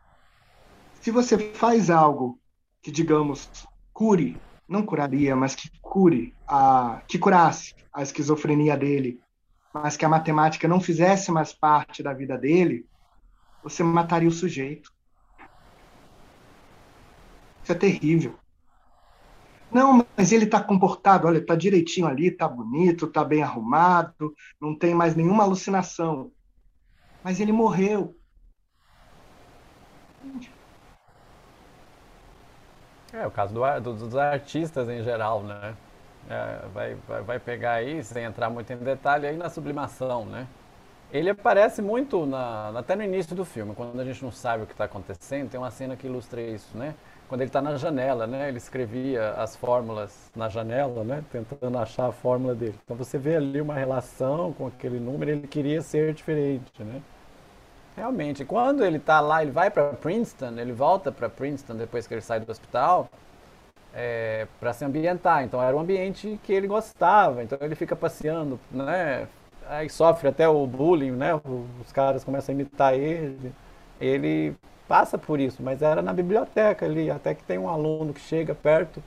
[1.01, 2.39] Se você faz algo
[2.83, 3.49] que, digamos,
[3.93, 4.37] cure,
[4.69, 9.21] não curaria, mas que cure, a, que curasse a esquizofrenia dele,
[9.73, 12.85] mas que a matemática não fizesse mais parte da vida dele,
[13.63, 14.93] você mataria o sujeito.
[17.63, 18.37] Isso é terrível.
[19.71, 24.77] Não, mas ele está comportado, olha, está direitinho ali, está bonito, está bem arrumado, não
[24.77, 26.31] tem mais nenhuma alucinação.
[27.25, 28.15] Mas ele morreu.
[33.13, 35.75] É, o caso do, do, dos artistas em geral, né?
[36.29, 40.47] é, vai, vai, vai pegar aí, sem entrar muito em detalhe, aí na sublimação, né?
[41.13, 44.67] Ele aparece muito na, até no início do filme, quando a gente não sabe o
[44.67, 46.95] que está acontecendo, tem uma cena que ilustra isso, né?
[47.29, 48.49] Quando ele está na janela, né?
[48.49, 51.23] Ele escrevia as fórmulas na janela, né?
[51.31, 52.75] Tentando achar a fórmula dele.
[52.85, 57.03] Então você vê ali uma relação com aquele número, ele queria ser diferente, né?
[57.97, 62.15] Realmente, quando ele está lá, ele vai para Princeton, ele volta para Princeton depois que
[62.15, 63.09] ele sai do hospital,
[63.95, 65.45] é, para se ambientar.
[65.45, 67.43] Então era um ambiente que ele gostava.
[67.43, 69.29] Então ele fica passeando, né?
[69.69, 71.35] Aí sofre até o bullying, né?
[71.81, 73.53] Os caras começam a imitar ele.
[74.01, 74.57] Ele
[74.89, 78.55] passa por isso, mas era na biblioteca ali, até que tem um aluno que chega
[78.55, 79.03] perto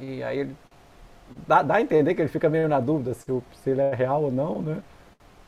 [0.00, 0.56] e aí ele
[1.46, 4.24] dá, dá a entender que ele fica meio na dúvida se, se ele é real
[4.24, 4.82] ou não, né?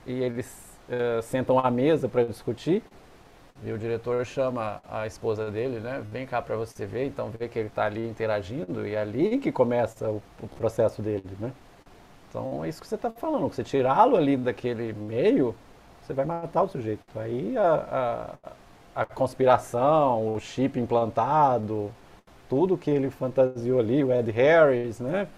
[0.06, 2.82] E eles uh, sentam à mesa para discutir.
[3.62, 6.02] E o diretor chama a esposa dele, né?
[6.10, 7.06] Vem cá para você ver.
[7.06, 11.02] Então vê que ele está ali interagindo e é ali que começa o, o processo
[11.02, 11.52] dele, né?
[12.28, 13.48] Então é isso que você está falando.
[13.48, 15.54] Você tirá-lo ali daquele meio,
[16.00, 17.02] você vai matar o sujeito.
[17.14, 18.38] Aí a,
[18.94, 21.92] a, a, conspiração, o chip implantado,
[22.48, 25.28] tudo que ele fantasiou ali, o Ed Harris, né?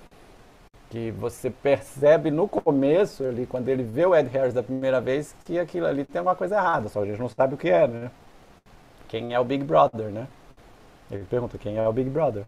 [0.93, 5.35] Que você percebe no começo ali, quando ele vê o Ed Harris da primeira vez,
[5.45, 7.89] que aquilo ali tem uma coisa errada, só a gente não sabe o que é,
[7.89, 8.11] né?
[9.09, 10.29] Quem é o Big Brother, né?
[11.11, 12.45] Ele pergunta quem é o Big Brother.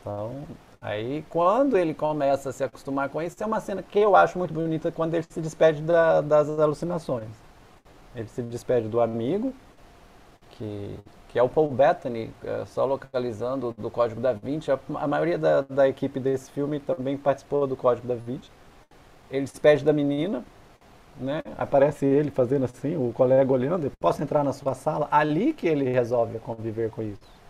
[0.00, 0.44] Então,
[0.82, 4.36] Aí, quando ele começa a se acostumar com isso, é uma cena que eu acho
[4.36, 7.30] muito bonita quando ele se despede da, das alucinações.
[8.16, 9.54] Ele se despede do amigo,
[10.50, 10.98] que,
[11.32, 14.70] que é o Paul Bettany, é, só localizando do Código da Vinci.
[14.70, 18.50] A, maioria da, da equipe desse filme também participou do Código da Vinci.
[19.30, 20.44] Ele se despede da menina,
[21.18, 21.40] né?
[21.56, 25.08] Aparece ele fazendo assim, o colega olhando, posso entrar na sua sala?
[25.10, 27.40] Ali que ele resolve conviver com isso.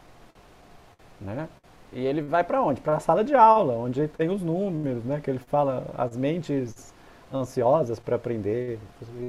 [1.20, 1.48] Né?
[1.92, 2.80] E ele vai para onde?
[2.80, 5.20] Para a sala de aula, onde tem os números, né?
[5.20, 6.94] Que ele fala as mentes
[7.34, 8.78] ansiosas para aprender.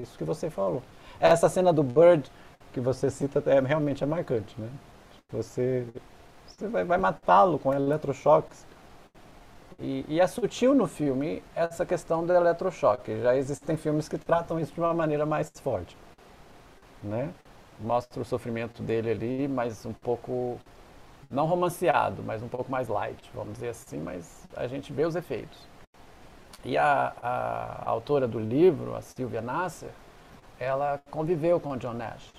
[0.03, 0.83] Isso que você falou.
[1.19, 2.29] Essa cena do Bird
[2.73, 4.69] que você cita é realmente é marcante, né?
[5.31, 5.87] Você,
[6.45, 8.65] você vai, vai matá-lo com eletrochoques.
[9.79, 13.21] E, e, é sutil no filme essa questão do eletrochoque.
[13.21, 15.97] Já existem filmes que tratam isso de uma maneira mais forte,
[17.03, 17.33] né?
[17.79, 20.59] Mostra o sofrimento dele ali, mas um pouco
[21.29, 25.15] não romanceado, mas um pouco mais light, vamos dizer assim, mas a gente vê os
[25.15, 25.67] efeitos.
[26.63, 29.89] E a, a, a autora do livro, a Sylvia Nasser,
[30.59, 32.31] ela conviveu com o John Nash.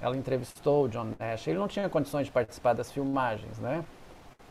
[0.00, 1.46] Ela entrevistou o John Nash.
[1.46, 3.84] Ele não tinha condições de participar das filmagens, né?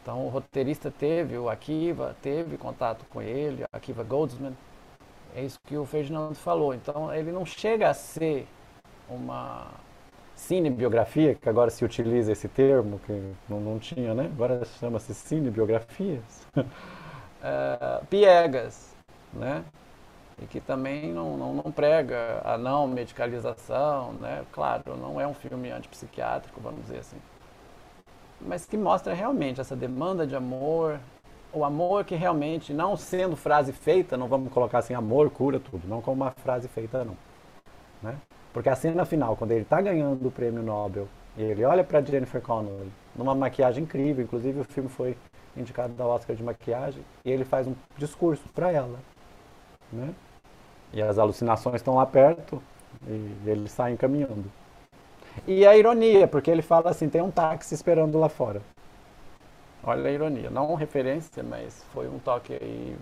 [0.02, 4.54] Então o roteirista teve, o Akiva teve contato com ele, Akiva Goldsman.
[5.36, 6.74] É isso que o Ferdinando falou.
[6.74, 8.48] Então ele não chega a ser
[9.10, 9.68] uma
[10.36, 14.26] cinebiografia, que agora se utiliza esse termo, que não, não tinha, né?
[14.26, 16.48] Agora chama-se cinebiografias.
[16.56, 18.96] uh, piegas,
[19.34, 19.64] né?
[20.42, 24.44] E que também não, não, não, prega a não medicalização, né?
[24.52, 27.18] Claro, não é um filme antipsiquiátrico, vamos dizer assim.
[28.42, 31.00] Mas que mostra realmente essa demanda de amor,
[31.54, 35.88] o amor que realmente, não sendo frase feita, não vamos colocar assim, amor cura tudo,
[35.88, 37.18] não como uma frase feita, não.
[38.04, 38.18] Né?
[38.54, 42.02] Porque a cena final, quando ele está ganhando o prêmio Nobel, e ele olha para
[42.02, 45.18] Jennifer Connelly numa maquiagem incrível, inclusive o filme foi
[45.56, 49.00] indicado ao Oscar de maquiagem, e ele faz um discurso para ela,
[49.92, 50.14] né?
[50.96, 52.64] E as alucinações estão lá perto
[53.06, 54.46] e eles saem caminhando.
[55.46, 58.62] E a ironia, porque ele fala assim, tem um táxi esperando lá fora.
[59.84, 62.98] Olha a ironia, não referência, mas foi um toque aí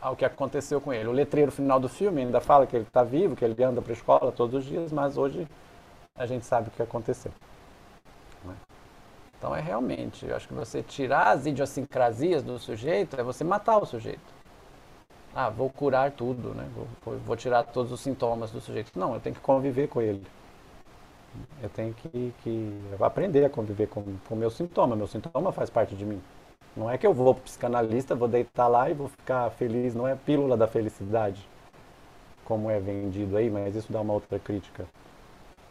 [0.00, 1.06] ao que aconteceu com ele.
[1.06, 3.92] O letreiro final do filme ainda fala que ele está vivo, que ele anda para
[3.92, 5.46] a escola todos os dias, mas hoje
[6.16, 7.30] a gente sabe o que aconteceu.
[8.42, 8.54] Né?
[9.38, 13.76] Então é realmente, eu acho que você tirar as idiosincrasias do sujeito é você matar
[13.76, 14.43] o sujeito.
[15.34, 16.68] Ah, vou curar tudo, né?
[17.04, 18.92] Vou, vou tirar todos os sintomas do sujeito.
[18.96, 20.24] Não, eu tenho que conviver com ele.
[21.60, 24.94] Eu tenho que, que aprender a conviver com o meu sintoma.
[24.94, 26.22] Meu sintoma faz parte de mim.
[26.76, 30.06] Não é que eu vou pro psicanalista, vou deitar lá e vou ficar feliz, não
[30.08, 31.48] é pílula da felicidade,
[32.44, 34.84] como é vendido aí, mas isso dá uma outra crítica.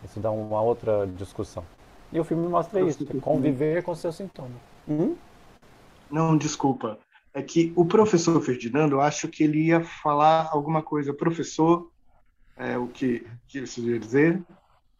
[0.03, 1.63] Isso dá uma outra discussão.
[2.11, 4.51] E o filme mostra isso, conviver com seus sintomas.
[4.87, 5.15] Hum?
[6.09, 6.97] Não, desculpa.
[7.33, 11.13] É que o professor Ferdinando, eu acho que ele ia falar alguma coisa.
[11.13, 11.91] Professor,
[12.55, 14.43] é, o que, que ia dizer?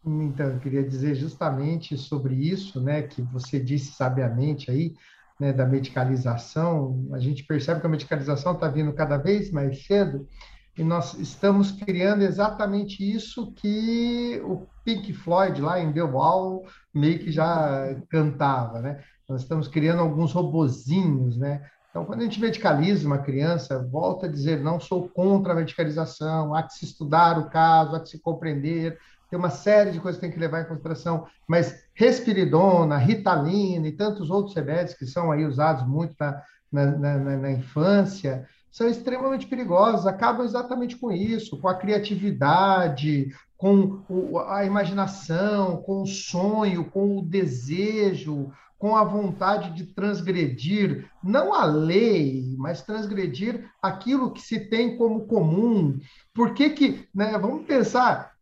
[0.04, 4.94] Então, eu queria dizer justamente sobre isso, né, que você disse sabiamente aí,
[5.40, 10.28] né, da medicalização, a gente percebe que a medicalização está vindo cada vez mais cedo
[10.76, 17.18] e nós estamos criando exatamente isso que o Pink Floyd lá em The Wall meio
[17.20, 19.02] que já cantava, né?
[19.28, 21.64] Nós estamos criando alguns robozinhos, né?
[21.94, 26.52] Então, quando a gente medicaliza uma criança, volta a dizer, não sou contra a medicalização,
[26.52, 28.98] há que se estudar o caso, há que se compreender,
[29.30, 33.92] tem uma série de coisas que tem que levar em consideração, mas respiridona, ritalina e
[33.92, 39.46] tantos outros remédios que são aí usados muito na, na, na, na infância, são extremamente
[39.46, 44.02] perigosos, acabam exatamente com isso, com a criatividade, com
[44.48, 48.50] a imaginação, com o sonho, com o desejo,
[48.84, 55.26] com a vontade de transgredir, não a lei, mas transgredir aquilo que se tem como
[55.26, 55.98] comum.
[56.34, 58.32] Por que que, né, vamos pensar,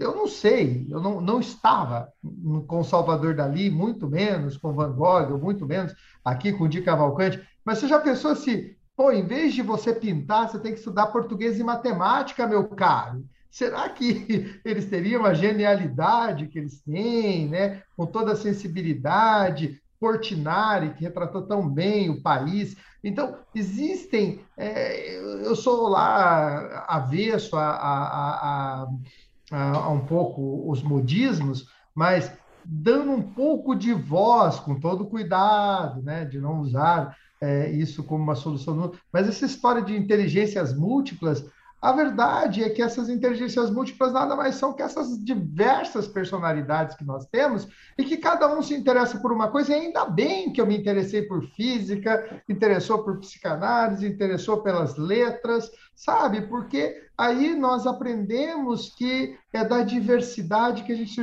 [0.00, 2.10] eu não sei, eu não, não estava
[2.66, 7.76] com Salvador Dali, muito menos com Van Gogh, muito menos aqui com Di Cavalcante, mas
[7.76, 11.58] você já pensou se, pô, em vez de você pintar, você tem que estudar português
[11.58, 13.22] e matemática, meu caro?
[13.50, 17.82] Será que eles teriam a genialidade que eles têm, né?
[17.96, 22.76] com toda a sensibilidade, Portinari, que retratou tão bem o país.
[23.02, 24.40] Então, existem.
[24.56, 28.88] É, eu sou lá avesso a, a, a,
[29.50, 32.32] a, um pouco os modismos, mas
[32.64, 38.22] dando um pouco de voz, com todo cuidado, né, de não usar é, isso como
[38.22, 38.92] uma solução.
[39.12, 41.44] Mas essa história de inteligências múltiplas
[41.80, 47.04] a verdade é que essas inteligências múltiplas nada mais são que essas diversas personalidades que
[47.04, 50.60] nós temos e que cada um se interessa por uma coisa, e ainda bem que
[50.60, 56.42] eu me interessei por física, interessou por psicanálise, interessou pelas letras, sabe?
[56.48, 61.20] Porque aí nós aprendemos que é da diversidade que a gente.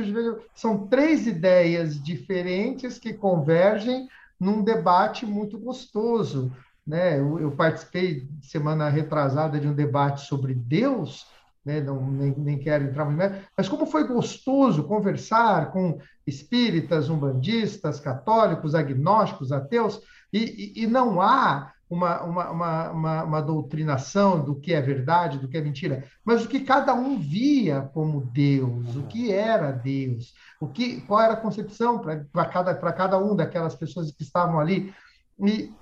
[0.54, 4.08] São três ideias diferentes que convergem
[4.40, 6.50] num debate muito gostoso.
[6.86, 7.18] Né?
[7.18, 11.26] Eu, eu, participei semana retrasada de um debate sobre Deus,
[11.64, 11.80] né?
[11.80, 17.98] Não, nem, nem quero entrar muito mais, mas como foi gostoso conversar com espíritas, umbandistas,
[17.98, 20.00] católicos, agnósticos, ateus,
[20.32, 25.38] e, e, e não há uma, uma, uma, uma, uma doutrinação do que é verdade,
[25.38, 29.72] do que é mentira, mas o que cada um via como Deus, o que era
[29.72, 34.58] Deus, o que, qual era a concepção para cada, cada um daquelas pessoas que estavam
[34.58, 34.92] ali.
[35.38, 35.72] E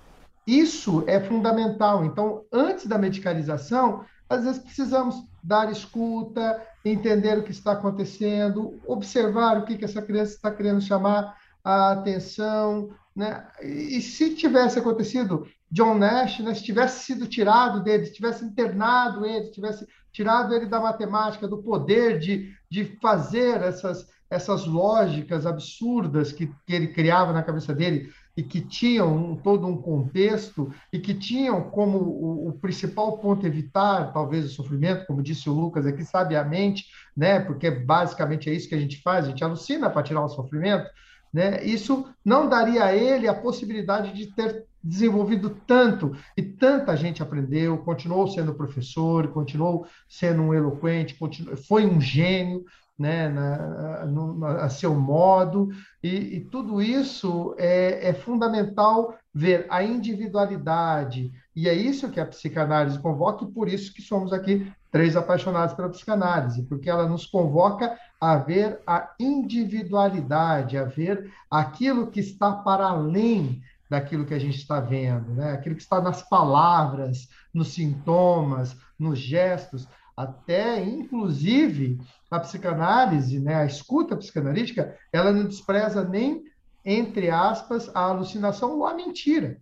[0.46, 2.04] isso é fundamental.
[2.04, 9.58] Então, antes da medicalização, às vezes precisamos dar escuta, entender o que está acontecendo, observar
[9.58, 12.90] o que, que essa criança está querendo chamar a atenção.
[13.14, 13.46] Né?
[13.62, 19.26] E se tivesse acontecido John Nash, né, se tivesse sido tirado dele, se tivesse internado
[19.26, 25.46] ele, se tivesse tirado ele da matemática, do poder de, de fazer essas, essas lógicas
[25.46, 30.98] absurdas que, que ele criava na cabeça dele, e que tinham todo um contexto e
[30.98, 35.86] que tinham como o, o, principal ponto evitar, talvez, o sofrimento, como disse o Lucas
[35.86, 37.40] aqui, sabiamente, né?
[37.40, 40.88] porque basicamente é isso que a gente faz, a gente alucina para tirar o sofrimento,
[41.32, 41.64] né?
[41.64, 47.78] isso não daria a ele a possibilidade de ter desenvolvido tanto e tanta gente aprendeu,
[47.78, 52.64] continuou sendo professor, continuou sendo um eloquente, continuou, foi um gênio,
[52.98, 55.68] né, na, no, a seu modo,
[56.02, 62.26] e, e tudo isso é, é, fundamental ver a individualidade, e é isso que a
[62.26, 67.26] psicanálise convoca, e por isso que somos aqui três apaixonados pela psicanálise, porque ela nos
[67.26, 74.38] convoca a ver a individualidade, a ver aquilo que está para além daquilo que a
[74.38, 75.52] gente está vendo, né?
[75.52, 81.98] aquilo que está nas palavras, nos sintomas, nos gestos, até inclusive
[82.30, 86.44] a psicanálise, né, a escuta psicanalítica, ela não despreza nem,
[86.84, 89.58] entre aspas, a alucinação ou a mentira.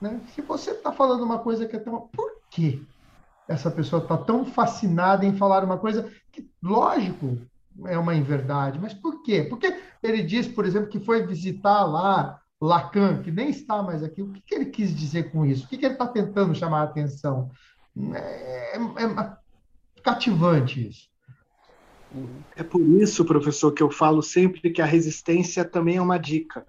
[0.00, 0.20] Né?
[0.34, 2.08] Se você está falando uma coisa que é tão.
[2.12, 2.84] Por que
[3.48, 7.38] essa pessoa está tão fascinada em falar uma coisa que, lógico,
[7.86, 9.46] é uma inverdade, mas por quê?
[9.48, 14.22] Porque ele diz, por exemplo, que foi visitar lá Lacan, que nem está mais aqui.
[14.22, 15.64] O que, que ele quis dizer com isso?
[15.64, 17.50] O que, que ele está tentando chamar a atenção?
[18.14, 19.36] É, é, é
[20.02, 21.12] cativante isso.
[22.54, 26.66] É por isso, professor, que eu falo sempre que a resistência também é uma dica.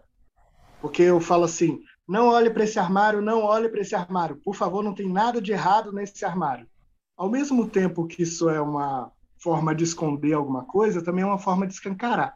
[0.81, 4.37] Porque eu falo assim: não olhe para esse armário, não olhe para esse armário.
[4.37, 6.67] Por favor, não tem nada de errado nesse armário.
[7.17, 11.39] Ao mesmo tempo que isso é uma forma de esconder alguma coisa, também é uma
[11.39, 12.35] forma de escancarar.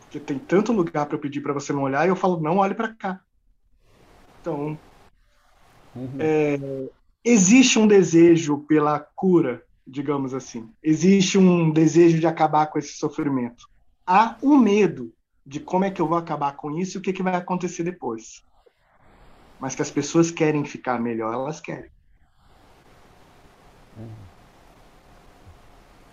[0.00, 2.58] Porque tem tanto lugar para eu pedir para você não olhar e eu falo: não
[2.58, 3.20] olhe para cá.
[4.40, 4.78] Então,
[5.96, 6.16] uhum.
[6.18, 6.90] é,
[7.24, 10.70] existe um desejo pela cura digamos assim.
[10.82, 13.66] Existe um desejo de acabar com esse sofrimento.
[14.06, 15.12] Há um medo
[15.44, 17.82] de como é que eu vou acabar com isso e o que, que vai acontecer
[17.82, 18.44] depois.
[19.58, 21.90] Mas que as pessoas querem ficar melhor, elas querem.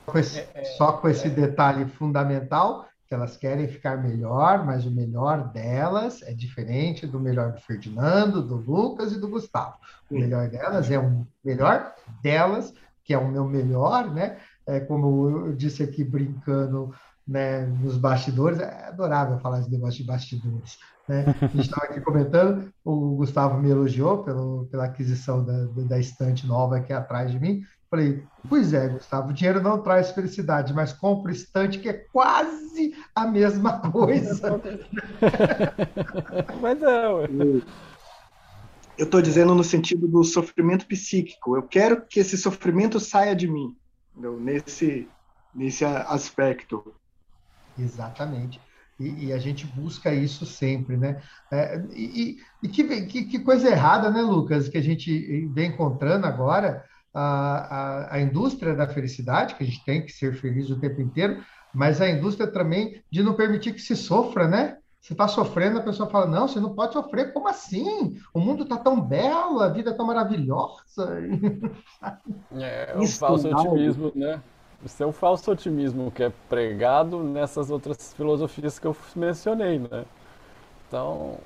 [0.06, 0.48] Com esse,
[0.78, 6.34] só com esse detalhe fundamental, que elas querem ficar melhor, mas o melhor delas é
[6.34, 9.76] diferente do melhor do Ferdinando, do Lucas e do Gustavo.
[10.10, 12.74] O melhor delas é o melhor delas,
[13.06, 14.38] que é o meu melhor, né?
[14.68, 16.92] É, como eu disse aqui brincando
[17.26, 20.78] né, nos bastidores, é adorável falar esse negócio de bastidores.
[21.08, 21.24] Né?
[21.42, 26.48] A gente estava aqui comentando, o Gustavo me elogiou pelo, pela aquisição da, da estante
[26.48, 27.62] nova aqui atrás de mim.
[27.90, 32.94] Falei, pois é, Gustavo, o dinheiro não traz felicidade, mas compra estante que é quase
[33.16, 34.60] a mesma coisa.
[36.60, 37.28] mas é, ué.
[38.98, 41.56] Eu estou dizendo no sentido do sofrimento psíquico.
[41.56, 43.76] Eu quero que esse sofrimento saia de mim,
[44.12, 44.40] entendeu?
[44.40, 45.08] nesse,
[45.54, 46.94] nesse aspecto.
[47.78, 48.60] Exatamente.
[48.98, 51.22] E, e, a gente busca isso sempre, né?
[51.52, 56.26] É, e, e que, que, que, coisa errada, né, Lucas, que a gente vem encontrando
[56.26, 60.80] agora a, a, a, indústria da felicidade, que a gente tem que ser feliz o
[60.80, 61.44] tempo inteiro,
[61.74, 64.78] mas a indústria também de não permitir que se sofra, né?
[65.06, 68.20] Você está sofrendo, a pessoa fala: Não, você não pode sofrer, como assim?
[68.34, 70.82] O mundo está tão belo, a vida é tão maravilhosa.
[72.58, 74.42] É, o falso otimismo, né?
[74.84, 80.06] Isso é o falso otimismo que é pregado nessas outras filosofias que eu mencionei, né?
[80.88, 81.38] Então,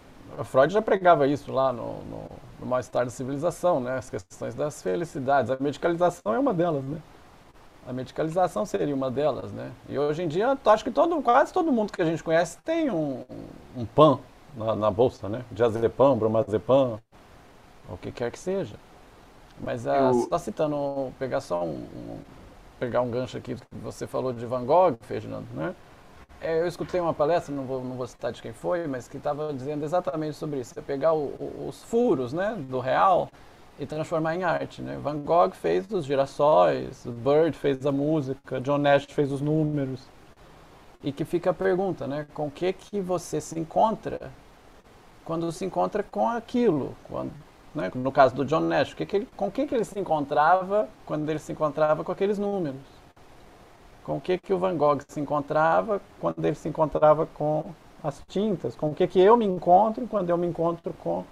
[0.46, 2.24] Freud já pregava isso lá no, no,
[2.60, 3.98] no Mal-Estar da Civilização, né?
[3.98, 5.52] As questões das felicidades.
[5.52, 7.02] A medicalização é uma delas, né?
[7.90, 9.72] A medicalização seria uma delas, né?
[9.90, 12.92] E hoje em dia, acho que todo, quase todo mundo que a gente conhece tem
[12.92, 13.26] um,
[13.76, 14.20] um PAN
[14.56, 15.44] na, na, bolsa, né?
[15.52, 17.00] Diazepam, bromazepam,
[17.90, 18.76] o que quer que seja.
[19.60, 20.28] Mas a, eu...
[20.30, 22.20] só citando, pegar só um, um
[22.80, 25.74] pegar um gancho aqui que você falou de Van Gogh, Ferdinando, né?
[26.40, 29.18] É, eu escutei uma palestra, não vou, não vou citar de quem foi, mas que
[29.18, 30.78] estava dizendo exatamente sobre isso.
[30.78, 33.30] É pegar o, o, os furos né, do real
[33.80, 34.82] e transformar em arte.
[34.82, 35.00] Né?
[35.02, 40.06] Van Gogh fez os girassóis, Bird fez a música, John Nash fez os números.
[41.02, 42.28] E que fica a pergunta, né?
[42.34, 44.30] Com o que, que você se encontra
[45.24, 46.94] quando se encontra com aquilo?
[47.06, 47.32] Quando,
[47.74, 47.90] né?
[47.96, 50.90] No caso do John Nash, que que ele, com o que, que ele se encontrava
[51.06, 52.82] quando ele se encontrava com aqueles números?
[54.04, 57.64] Com o que, que o Van Gogh se encontrava quando ele se encontrava com
[58.04, 58.76] as tintas?
[58.76, 61.24] Com o que, que eu me encontro quando eu me encontro com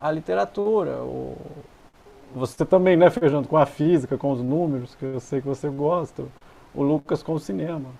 [0.00, 1.02] a literatura?
[1.02, 1.36] O...
[2.34, 5.68] Você também, né, Feijando, com a física, com os números, que eu sei que você
[5.68, 6.24] gosta.
[6.74, 7.90] O Lucas com o cinema.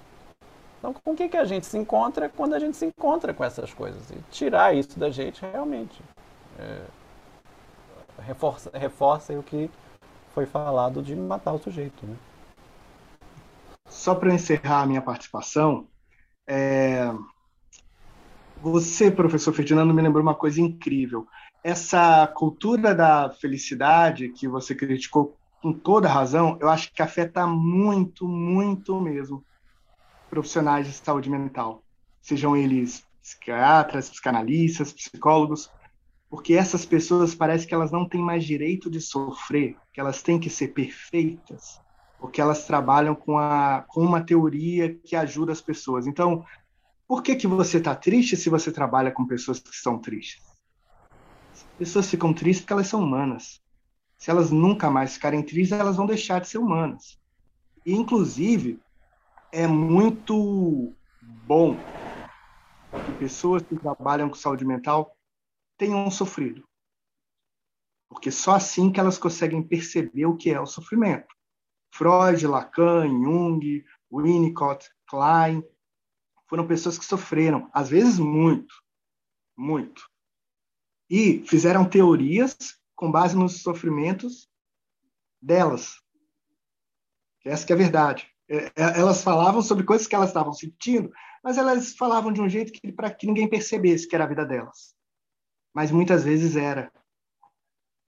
[0.79, 3.43] Então, com o que, que a gente se encontra quando a gente se encontra com
[3.43, 4.11] essas coisas?
[4.11, 6.01] E tirar isso da gente realmente.
[6.59, 6.83] É
[8.21, 9.71] reforça, reforça o que
[10.35, 12.07] foi falado de matar o sujeito.
[12.07, 12.17] Né?
[13.89, 15.87] Só para encerrar a minha participação,
[16.47, 17.11] é...
[18.61, 21.27] você, professor Ferdinando, me lembrou uma coisa incrível.
[21.63, 28.29] Essa cultura da felicidade que você criticou com toda razão, eu acho que afeta muito,
[28.29, 29.45] muito mesmo
[30.31, 31.83] profissionais de saúde mental,
[32.21, 35.71] sejam eles psiquiatras, psicanalistas, psicólogos,
[36.31, 40.39] porque essas pessoas parece que elas não têm mais direito de sofrer, que elas têm
[40.39, 41.81] que ser perfeitas,
[42.19, 46.07] porque elas trabalham com, a, com uma teoria que ajuda as pessoas.
[46.07, 46.45] Então,
[47.07, 50.48] por que, que você está triste se você trabalha com pessoas que são tristes?
[51.63, 53.61] As pessoas ficam tristes porque elas são humanas.
[54.17, 57.19] Se elas nunca mais ficarem tristes, elas vão deixar de ser humanas.
[57.85, 58.83] E, inclusive,
[59.53, 61.87] é muito bom
[63.05, 65.17] que pessoas que trabalham com saúde mental
[65.79, 66.69] tenham sofrido.
[68.09, 71.29] Porque só assim que elas conseguem perceber o que é o sofrimento.
[71.93, 75.63] Freud, Lacan, Jung, Winnicott, Klein,
[76.49, 78.75] foram pessoas que sofreram, às vezes muito,
[79.57, 80.03] muito.
[81.09, 82.57] E fizeram teorias
[82.95, 84.49] com base nos sofrimentos
[85.41, 86.01] delas.
[87.45, 88.29] Essa que é a verdade.
[88.49, 91.11] É, é, elas falavam sobre coisas que elas estavam sentindo,
[91.43, 94.45] mas elas falavam de um jeito que para que ninguém percebesse que era a vida
[94.45, 94.99] delas
[95.79, 96.93] mas muitas vezes era.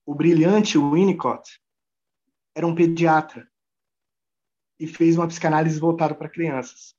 [0.05, 1.61] O brilhante Winnicott
[2.53, 3.49] era um pediatra
[4.77, 6.97] e fez uma psicanálise voltada para crianças.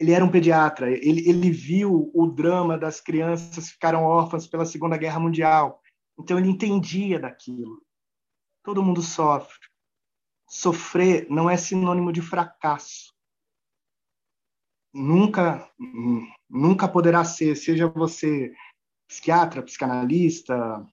[0.00, 4.64] Ele era um pediatra, ele, ele viu o drama das crianças que ficaram órfãs pela
[4.64, 5.82] Segunda Guerra Mundial,
[6.18, 7.82] então ele entendia daquilo.
[8.62, 9.58] Todo mundo sofre.
[10.48, 13.14] Sofrer não é sinônimo de fracasso.
[14.92, 15.70] Nunca,
[16.48, 18.52] nunca poderá ser, seja você
[19.06, 20.84] psiquiatra, psicanalista,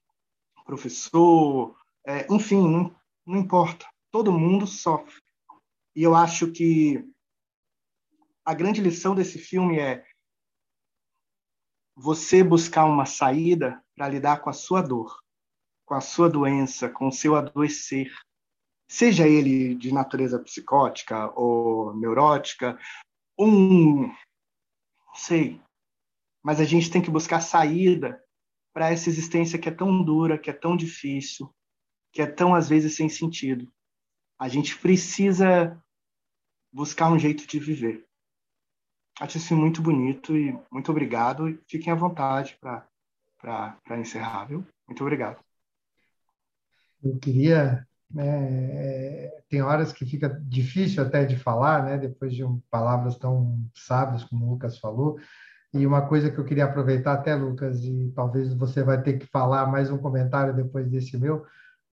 [0.64, 2.94] professor, é, enfim, não,
[3.26, 3.86] não importa.
[4.10, 5.20] Todo mundo sofre.
[5.94, 7.04] E eu acho que
[8.48, 10.02] a grande lição desse filme é
[11.94, 15.22] você buscar uma saída para lidar com a sua dor,
[15.84, 18.10] com a sua doença, com o seu adoecer.
[18.90, 22.80] Seja ele de natureza psicótica ou neurótica,
[23.38, 24.10] um
[25.14, 25.60] Sei.
[26.42, 28.18] Mas a gente tem que buscar saída
[28.72, 31.54] para essa existência que é tão dura, que é tão difícil,
[32.14, 33.70] que é tão às vezes sem sentido.
[34.38, 35.78] A gente precisa
[36.72, 38.07] buscar um jeito de viver.
[39.20, 41.58] Acho isso muito bonito e muito obrigado.
[41.68, 44.64] Fiquem à vontade para encerrar, viu?
[44.86, 45.38] Muito obrigado.
[47.02, 47.86] Eu queria.
[48.10, 53.62] Né, tem horas que fica difícil até de falar, né, depois de um, palavras tão
[53.74, 55.18] sábias como o Lucas falou.
[55.74, 59.26] E uma coisa que eu queria aproveitar até, Lucas, e talvez você vai ter que
[59.26, 61.44] falar mais um comentário depois desse meu,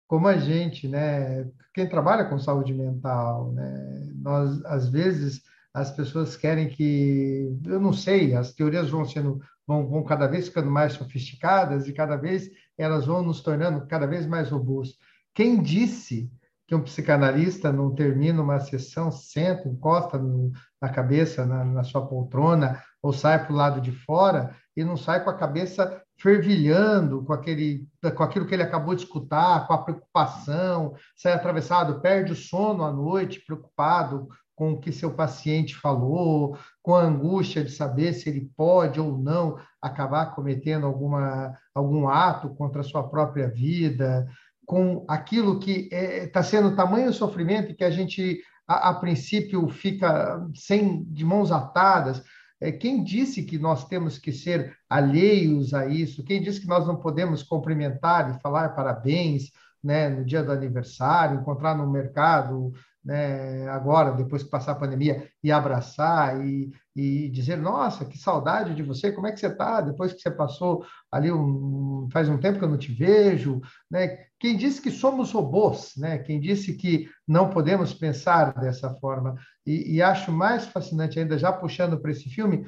[0.06, 5.42] como a gente, né, quem trabalha com saúde mental, né, nós às vezes
[5.74, 10.48] as pessoas querem que, eu não sei, as teorias vão sendo vão, vão cada vez
[10.48, 14.98] ficando mais sofisticadas e cada vez elas vão nos tornando cada vez mais robustas.
[15.34, 16.30] Quem disse
[16.66, 22.06] que um psicanalista não termina uma sessão, senta, encosta no, na cabeça, na, na sua
[22.06, 27.24] poltrona, ou sai para o lado de fora e não sai com a cabeça fervilhando
[27.24, 32.32] com, aquele, com aquilo que ele acabou de escutar, com a preocupação, sai atravessado, perde
[32.32, 34.28] o sono à noite, preocupado
[34.62, 39.18] com o que seu paciente falou, com a angústia de saber se ele pode ou
[39.18, 44.24] não acabar cometendo alguma, algum ato contra a sua própria vida,
[44.64, 49.68] com aquilo que está é, tá sendo tamanho sofrimento que a gente, a, a princípio,
[49.68, 52.22] fica sem de mãos atadas
[52.60, 56.22] é, quem disse que nós temos que ser alheios a isso?
[56.22, 59.50] Quem disse que nós não podemos cumprimentar e falar parabéns
[59.82, 62.72] né, no dia do aniversário, encontrar no mercado
[63.04, 68.74] né, agora, depois que passar a pandemia, e abraçar e, e dizer, nossa, que saudade
[68.74, 69.80] de você, como é que você está?
[69.80, 73.60] Depois que você passou ali, um, faz um tempo que eu não te vejo.
[73.90, 74.18] Né?
[74.38, 75.92] Quem disse que somos robôs?
[75.96, 76.18] Né?
[76.18, 79.34] Quem disse que não podemos pensar dessa forma?
[79.66, 82.64] E, e acho mais fascinante ainda, já puxando para esse filme,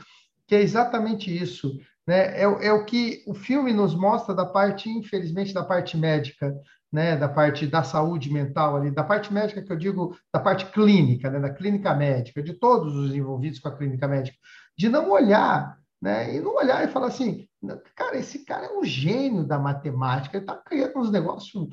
[0.48, 1.78] que é exatamente isso.
[2.06, 2.40] Né?
[2.40, 6.54] É, é o que o filme nos mostra da parte, infelizmente, da parte médica
[6.94, 10.66] né, da parte da saúde mental ali, da parte médica que eu digo, da parte
[10.66, 14.38] clínica, né, da clínica médica, de todos os envolvidos com a clínica médica,
[14.78, 17.48] de não olhar, né, e não olhar e falar assim,
[17.96, 21.66] cara, esse cara é um gênio da matemática, ele está criando uns negócios,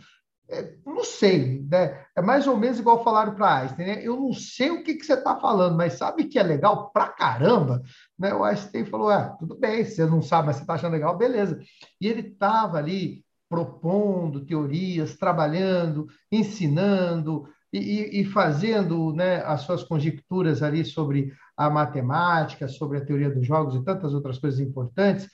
[0.50, 4.34] é, não sei, né, é mais ou menos igual falaram para Einstein, né, eu não
[4.34, 7.84] sei o que, que você está falando, mas sabe que é legal pra caramba,
[8.18, 11.16] né, o Einstein falou, é, tudo bem, você não sabe, mas você está achando legal,
[11.16, 11.60] beleza,
[12.02, 20.64] e ele estava ali propondo teorias, trabalhando, ensinando e, e, fazendo né, as suas conjecturas
[20.64, 25.28] ali sobre a matemática, sobre a teoria dos jogos e tantas outras coisas importantes,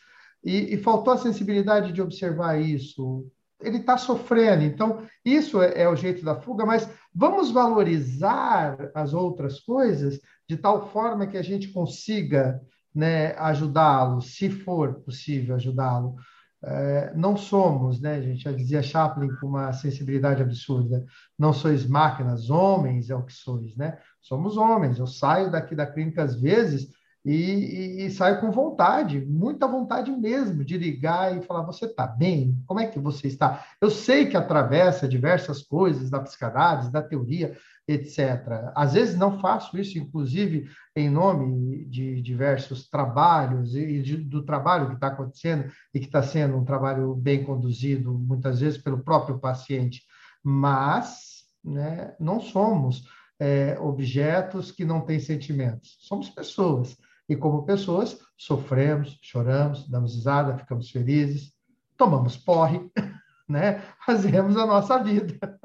[0.43, 3.27] e, e faltou a sensibilidade de observar isso.
[3.61, 9.13] Ele está sofrendo, então isso é, é o jeito da fuga, mas vamos valorizar as
[9.13, 12.59] outras coisas de tal forma que a gente consiga
[12.95, 16.15] né, ajudá-lo, se for possível ajudá-lo.
[16.63, 18.43] É, não somos, né, gente?
[18.43, 21.05] Já dizia Chaplin com uma sensibilidade absurda.
[21.37, 23.99] Não sois máquinas, homens é o que sois, né?
[24.21, 24.97] Somos homens.
[24.97, 26.89] Eu saio daqui da clínica às vezes
[27.27, 32.07] e, e, e saio com vontade, muita vontade mesmo, de ligar e falar: você está
[32.07, 32.57] bem?
[32.65, 33.65] Como é que você está?
[33.81, 38.71] Eu sei que atravessa diversas coisas da psicanálise, da teoria, etc.
[38.73, 44.87] Às vezes não faço isso, inclusive, em nome de diversos trabalhos e de, do trabalho
[44.87, 49.37] que está acontecendo e que está sendo um trabalho bem conduzido, muitas vezes pelo próprio
[49.37, 50.01] paciente,
[50.41, 53.03] mas né, não somos
[53.37, 56.97] é, objetos que não têm sentimentos, somos pessoas.
[57.29, 61.53] E como pessoas, sofremos, choramos, damos risada, ficamos felizes,
[61.97, 62.89] tomamos porre,
[63.47, 63.81] né?
[64.05, 65.59] fazemos a nossa vida.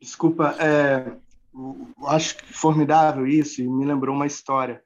[0.00, 1.16] Desculpa, é,
[2.06, 4.82] acho formidável isso e me lembrou uma história.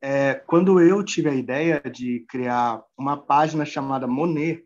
[0.00, 4.64] É, quando eu tive a ideia de criar uma página chamada Monet,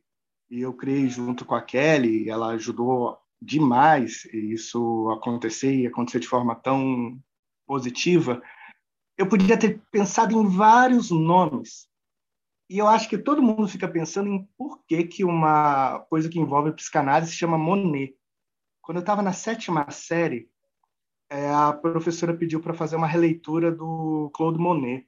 [0.51, 6.29] e eu criei junto com a Kelly, ela ajudou demais isso acontecer e acontecer de
[6.29, 7.19] forma tão
[7.67, 8.43] positiva,
[9.17, 11.89] eu podia ter pensado em vários nomes.
[12.69, 16.39] E eu acho que todo mundo fica pensando em por que, que uma coisa que
[16.39, 18.17] envolve psicanálise se chama Monet.
[18.81, 20.51] Quando eu estava na sétima série,
[21.29, 25.07] é, a professora pediu para fazer uma releitura do Claude Monet.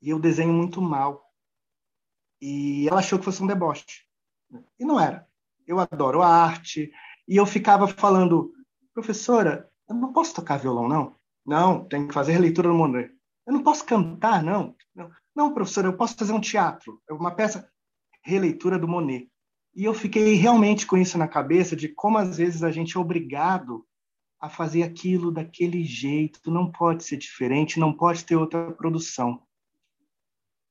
[0.00, 1.32] E eu desenho muito mal.
[2.40, 4.06] E ela achou que fosse um deboche.
[4.78, 5.28] E não era.
[5.66, 6.92] Eu adoro arte.
[7.26, 8.52] E eu ficava falando,
[8.94, 11.16] professora, eu não posso tocar violão, não?
[11.46, 13.12] Não, tem que fazer releitura do Monet.
[13.46, 14.74] Eu não posso cantar, não?
[14.94, 17.70] Não, não professora, eu posso fazer um teatro, uma peça,
[18.22, 19.30] releitura do Monet.
[19.74, 23.00] E eu fiquei realmente com isso na cabeça de como às vezes a gente é
[23.00, 23.86] obrigado
[24.40, 29.42] a fazer aquilo daquele jeito, não pode ser diferente, não pode ter outra produção.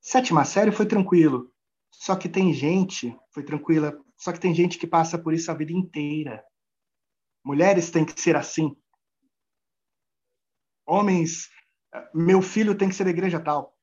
[0.02, 1.52] Sétima série foi tranquilo,
[1.92, 5.56] só que tem gente, foi tranquila, só que tem gente que passa por isso a
[5.56, 6.44] vida inteira.
[7.44, 8.76] Mulheres têm que ser assim.
[10.86, 11.50] Homens,
[12.14, 13.76] meu filho tem que ser da igreja tal.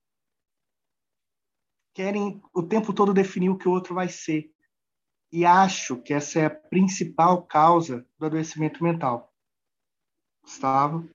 [1.95, 4.51] Querem o tempo todo definir o que o outro vai ser.
[5.31, 9.33] E acho que essa é a principal causa do adoecimento mental.
[10.43, 11.09] Gustavo?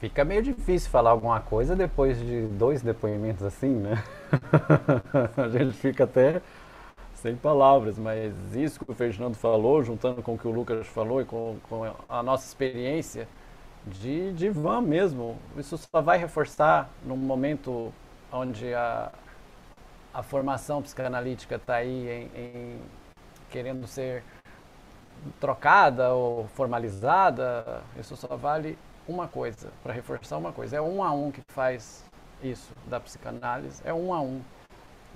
[0.00, 3.94] Fica meio difícil falar alguma coisa depois de dois depoimentos assim, né?
[5.36, 6.42] a gente fica até
[7.24, 11.22] sem palavras, mas isso que o Ferdinando falou, juntando com o que o Lucas falou
[11.22, 13.26] e com, com a nossa experiência
[13.86, 17.90] de, de van mesmo, isso só vai reforçar num momento
[18.30, 19.10] onde a,
[20.12, 22.78] a formação psicanalítica está aí em, em
[23.48, 24.22] querendo ser
[25.40, 28.76] trocada ou formalizada, isso só vale
[29.08, 30.76] uma coisa, para reforçar uma coisa.
[30.76, 32.04] É um a um que faz
[32.42, 34.42] isso da psicanálise, é um a um.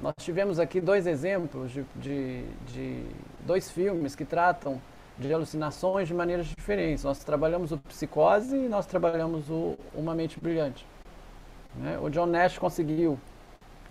[0.01, 3.05] Nós tivemos aqui dois exemplos de, de, de
[3.40, 4.80] dois filmes que tratam
[5.18, 7.03] de alucinações de maneiras diferentes.
[7.03, 10.86] Nós trabalhamos o Psicose e nós trabalhamos o Uma Mente Brilhante.
[11.74, 11.99] Né?
[11.99, 13.18] O John Nash conseguiu,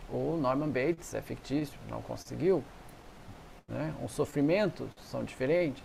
[0.09, 2.63] o Norman Bates é fictício, não conseguiu.
[3.67, 3.93] Né?
[4.01, 5.83] Os sofrimentos são diferentes.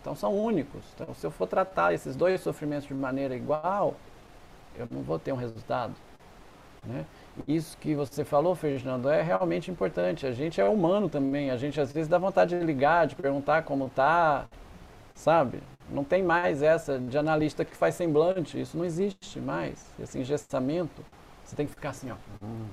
[0.00, 0.82] Então são únicos.
[0.94, 3.94] Então, se eu for tratar esses dois sofrimentos de maneira igual,
[4.74, 5.94] eu não vou ter um resultado.
[6.84, 7.06] Né?
[7.48, 10.26] Isso que você falou, Ferdinando, é realmente importante.
[10.26, 11.50] A gente é humano também.
[11.50, 14.46] A gente às vezes dá vontade de ligar, de perguntar como tá,
[15.14, 15.62] sabe?
[15.90, 18.60] Não tem mais essa de analista que faz semblante.
[18.60, 19.92] Isso não existe mais.
[19.98, 21.02] Esse engessamento.
[21.44, 22.16] Você tem que ficar assim, ó.
[22.44, 22.66] Hum,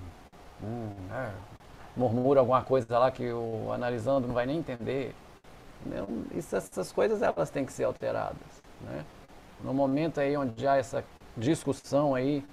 [0.64, 1.32] hum, é.
[1.96, 5.16] Murmura alguma coisa lá que o analisando não vai nem entender.
[6.36, 8.62] Isso, essas coisas elas têm que ser alteradas.
[8.82, 9.06] Né?
[9.64, 11.04] No momento aí onde há essa
[11.36, 12.46] discussão aí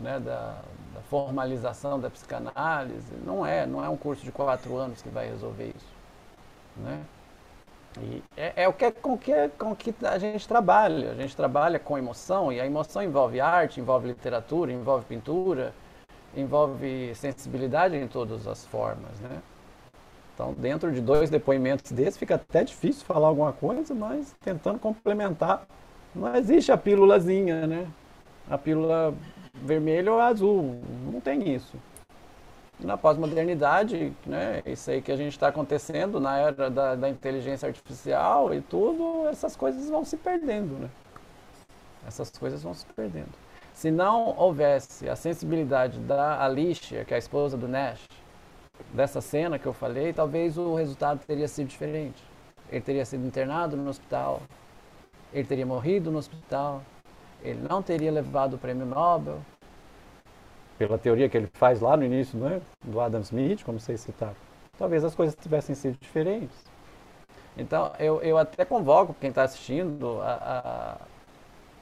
[0.00, 0.60] né, da,
[0.96, 5.28] da, formalização da psicanálise, não é, não é um curso de quatro anos que vai
[5.28, 5.96] resolver isso.
[6.76, 7.00] Né?
[8.00, 11.12] E é, é o que, é com, que, com que a gente trabalha.
[11.12, 15.72] A gente trabalha com emoção, e a emoção envolve arte, envolve literatura, envolve pintura,
[16.36, 19.18] envolve sensibilidade em todas as formas.
[19.20, 19.40] Né?
[20.34, 25.66] Então, dentro de dois depoimentos desses, fica até difícil falar alguma coisa, mas tentando complementar.
[26.14, 27.86] Não existe a pílulazinha, né?
[28.48, 29.14] A pílula
[29.62, 30.80] vermelha ou azul.
[31.12, 31.76] Não tem isso.
[32.78, 37.66] Na pós-modernidade, né, isso aí que a gente está acontecendo na era da, da, inteligência
[37.66, 40.90] artificial e tudo, essas coisas vão se perdendo, né?
[42.06, 43.32] Essas coisas vão se perdendo.
[43.72, 48.06] Se não houvesse a sensibilidade da Alicia, que é a esposa do Nash,
[48.92, 52.22] dessa cena que eu falei, talvez o resultado teria sido diferente.
[52.70, 54.42] Ele teria sido internado no hospital,
[55.32, 56.82] ele teria morrido no hospital,
[57.42, 59.40] ele não teria levado o prêmio Nobel.
[60.78, 64.36] Pela teoria que ele faz lá no início né, do Adam Smith, como vocês citaram.
[64.78, 66.56] Talvez as coisas tivessem sido diferentes.
[67.56, 70.98] Então, eu, eu até convoco quem está assistindo a,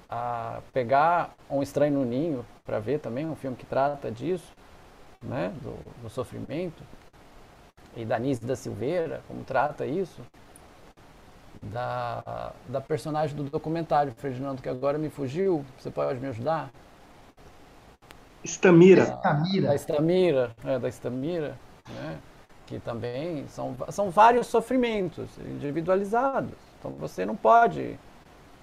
[0.09, 4.53] a, a pegar Um Estranho no Ninho para ver também, um filme que trata disso
[5.25, 6.83] né, do, do sofrimento,
[7.97, 10.21] e da Nise da Silveira, como trata isso,
[11.73, 16.71] da, da personagem do documentário, Ferdinando, que agora me fugiu, você pode me ajudar?
[18.43, 19.07] Estamira.
[19.07, 19.33] Da,
[19.69, 21.59] da Estamira, é, da Estamira,
[21.89, 22.19] né,
[22.67, 26.55] que também são, são vários sofrimentos individualizados.
[26.79, 27.99] Então você não pode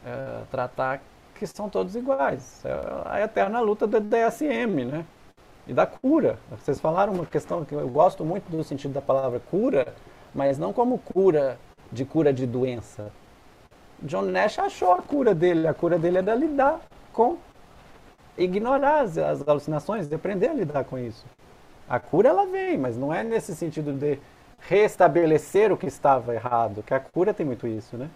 [0.06, 1.02] é, tratar
[1.34, 2.64] que são todos iguais.
[2.64, 2.74] É
[3.06, 5.06] a eterna luta do DSM, né?
[5.68, 6.38] e da cura.
[6.50, 9.94] Vocês falaram uma questão que eu gosto muito do sentido da palavra cura,
[10.34, 11.58] mas não como cura
[11.92, 13.12] de cura de doença.
[14.02, 16.80] John Nash achou a cura dele, a cura dele é de lidar
[17.14, 17.38] com
[18.38, 21.26] ignorar as, as alucinações, de aprender a lidar com isso.
[21.88, 24.18] A cura ela vem, mas não é nesse sentido de
[24.60, 28.10] restabelecer o que estava errado, que a cura tem muito isso, né?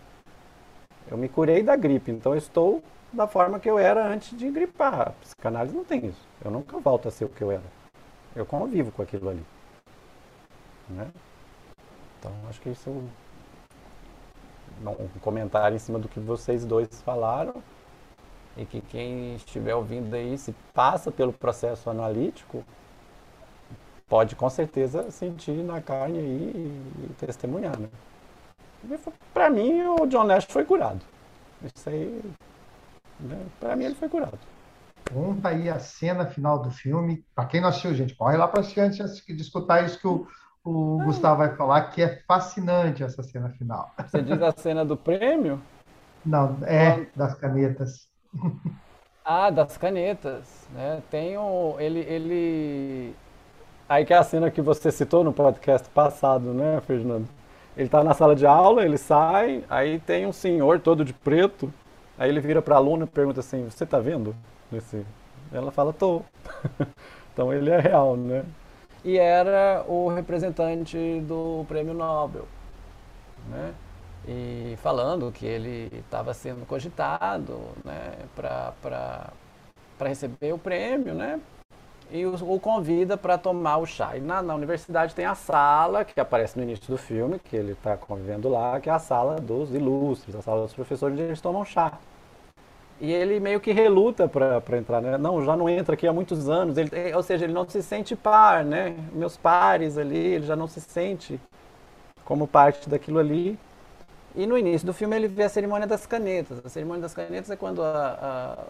[1.10, 4.50] Eu me curei da gripe, então eu estou da forma que eu era antes de
[4.50, 5.10] gripar.
[5.10, 6.28] A psicanálise não tem isso.
[6.44, 7.64] Eu nunca volto a ser o que eu era.
[8.36, 9.46] Eu convivo com aquilo ali.
[10.90, 11.08] Né?
[12.20, 12.92] Então, acho que isso é
[14.82, 17.62] um comentário em cima do que vocês dois falaram
[18.58, 22.64] e que quem estiver ouvindo aí, se passa pelo processo analítico,
[24.08, 27.90] pode com certeza sentir na carne aí e, testemunhar, né?
[29.34, 31.02] Para mim, o John Nash foi curado.
[31.76, 32.22] Isso aí
[33.20, 33.46] né?
[33.60, 34.38] Para mim, ele foi curado.
[35.12, 37.24] Conta aí a cena final do filme.
[37.36, 40.28] Para quem não assistiu, gente, corre lá para assistir antes de escutar isso que o,
[40.66, 43.92] o Gustavo vai falar que é fascinante essa cena final.
[44.08, 45.62] Você diz a cena do prêmio?
[46.26, 48.10] Não, é das canetas.
[49.24, 51.04] Ah, das canetas, né?
[51.12, 53.16] Tem o, ele, ele,
[53.88, 57.28] aí que é a cena que você citou no podcast passado, né, Fernando?
[57.78, 61.72] Ele tá na sala de aula, ele sai, aí tem um senhor todo de preto,
[62.18, 64.36] aí ele vira para a aluna e pergunta assim: "Você tá vendo?"
[64.74, 65.06] Esse...
[65.52, 66.22] Ela fala: "Tô".
[67.34, 68.46] então ele é real, né?
[69.06, 72.48] E era o representante do Prêmio Nobel,
[73.48, 73.72] né?
[74.28, 79.32] E falando que ele estava sendo cogitado, né, para
[80.00, 81.40] receber o prêmio, né?
[82.10, 84.18] E o, o convida para tomar o chá.
[84.18, 87.74] E na, na universidade tem a sala que aparece no início do filme, que ele
[87.74, 91.42] está convivendo lá, que é a sala dos ilustres, a sala dos professores onde eles
[91.42, 91.94] tomam chá.
[93.00, 95.18] E ele meio que reluta para entrar, né?
[95.18, 96.78] Não, já não entra aqui há muitos anos.
[96.78, 98.96] Ele, ou seja, ele não se sente par, né?
[99.12, 101.40] Meus pares ali, ele já não se sente
[102.24, 103.60] como parte daquilo ali.
[104.34, 106.62] E no início do filme ele vê a cerimônia das canetas.
[106.66, 108.64] A cerimônia das canetas é quando a, a,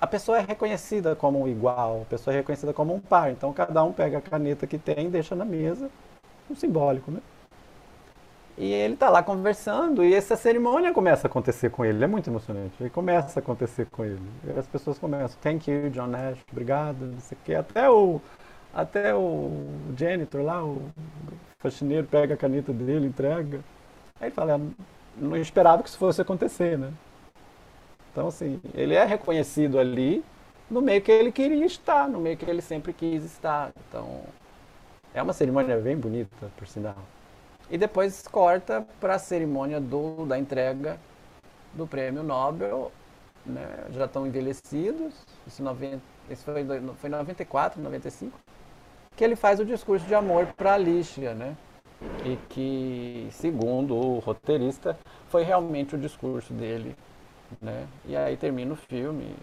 [0.00, 3.30] a pessoa é reconhecida como um igual, a pessoa é reconhecida como um par.
[3.30, 5.90] Então cada um pega a caneta que tem e deixa na mesa,
[6.50, 7.20] um simbólico, né?
[8.60, 12.02] E ele tá lá conversando e essa cerimônia começa a acontecer com ele.
[12.02, 12.82] É muito emocionante.
[12.82, 14.20] E começa a acontecer com ele.
[14.44, 17.54] E as pessoas começam, thank you, John Nash, obrigado, não sei o quê.
[17.54, 18.20] Até o,
[18.74, 19.64] até o
[19.96, 20.90] janitor lá, o
[21.60, 23.60] faxineiro, pega a caneta dele, entrega.
[24.20, 24.84] Aí ele fala, ah,
[25.16, 26.92] não esperava que isso fosse acontecer, né?
[28.10, 30.24] Então, assim, ele é reconhecido ali
[30.68, 33.70] no meio que ele queria estar, no meio que ele sempre quis estar.
[33.88, 34.22] Então,
[35.14, 36.96] é uma cerimônia bem bonita, por sinal.
[37.70, 40.98] E depois corta para a cerimônia do, da entrega
[41.74, 42.90] do prêmio Nobel.
[43.44, 43.66] Né?
[43.90, 45.14] Já estão envelhecidos.
[45.46, 46.00] Isso, 90,
[46.30, 46.64] isso foi,
[46.96, 48.38] foi em 94, 95.
[49.16, 51.56] Que ele faz o discurso de amor para a né?
[52.24, 54.96] E que, segundo o roteirista,
[55.28, 56.94] foi realmente o discurso dele.
[57.60, 57.86] Né?
[58.04, 59.34] E aí termina o filme.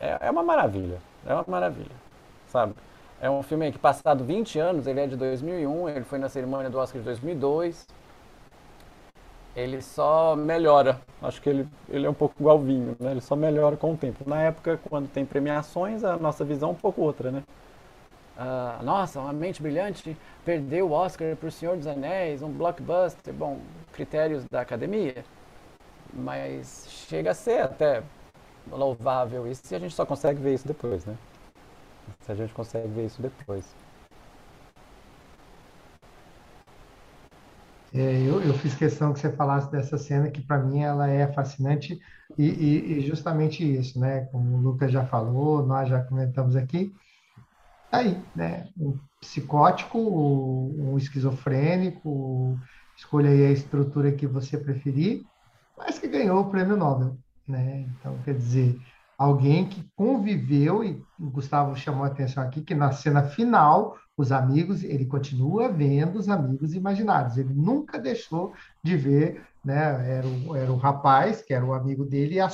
[0.00, 0.98] É, é uma maravilha.
[1.26, 1.94] É uma maravilha.
[2.48, 2.74] Sabe?
[3.20, 6.68] É um filme que, passado 20 anos, ele é de 2001, ele foi na cerimônia
[6.68, 7.86] do Oscar de 2002.
[9.54, 11.00] Ele só melhora.
[11.22, 13.12] Acho que ele, ele é um pouco igual vinho, né?
[13.12, 14.28] Ele só melhora com o tempo.
[14.28, 17.42] Na época, quando tem premiações, a nossa visão é um pouco outra, né?
[18.36, 20.14] Uh, nossa, uma mente brilhante
[20.44, 23.32] perdeu o Oscar para o Senhor dos Anéis, um blockbuster.
[23.32, 23.60] Bom,
[23.92, 25.24] critérios da academia.
[26.12, 28.02] Mas chega a ser até
[28.70, 31.16] louvável isso e a gente só consegue ver isso depois, né?
[32.22, 33.64] Se a gente consegue ver isso depois.
[37.94, 41.32] É, eu, eu, fiz questão que você falasse dessa cena, que para mim ela é
[41.32, 41.98] fascinante,
[42.36, 44.26] e, e, e, justamente isso, né?
[44.26, 46.92] Como o Lucas já falou, nós já comentamos aqui,
[47.90, 48.68] tá aí, né?
[48.76, 52.58] Um psicótico, um esquizofrênico,
[52.96, 55.22] escolha aí a estrutura que você preferir,
[55.76, 57.16] mas que ganhou o prêmio Nobel,
[57.48, 57.86] né?
[57.98, 58.78] Então, quer dizer,
[59.18, 64.32] alguém que conviveu, e o Gustavo chamou a atenção aqui, que na cena final, os
[64.32, 68.52] amigos, ele continua vendo os amigos imaginários, ele nunca deixou
[68.82, 72.48] de ver, né, era o, era o rapaz, que era o amigo dele, e a,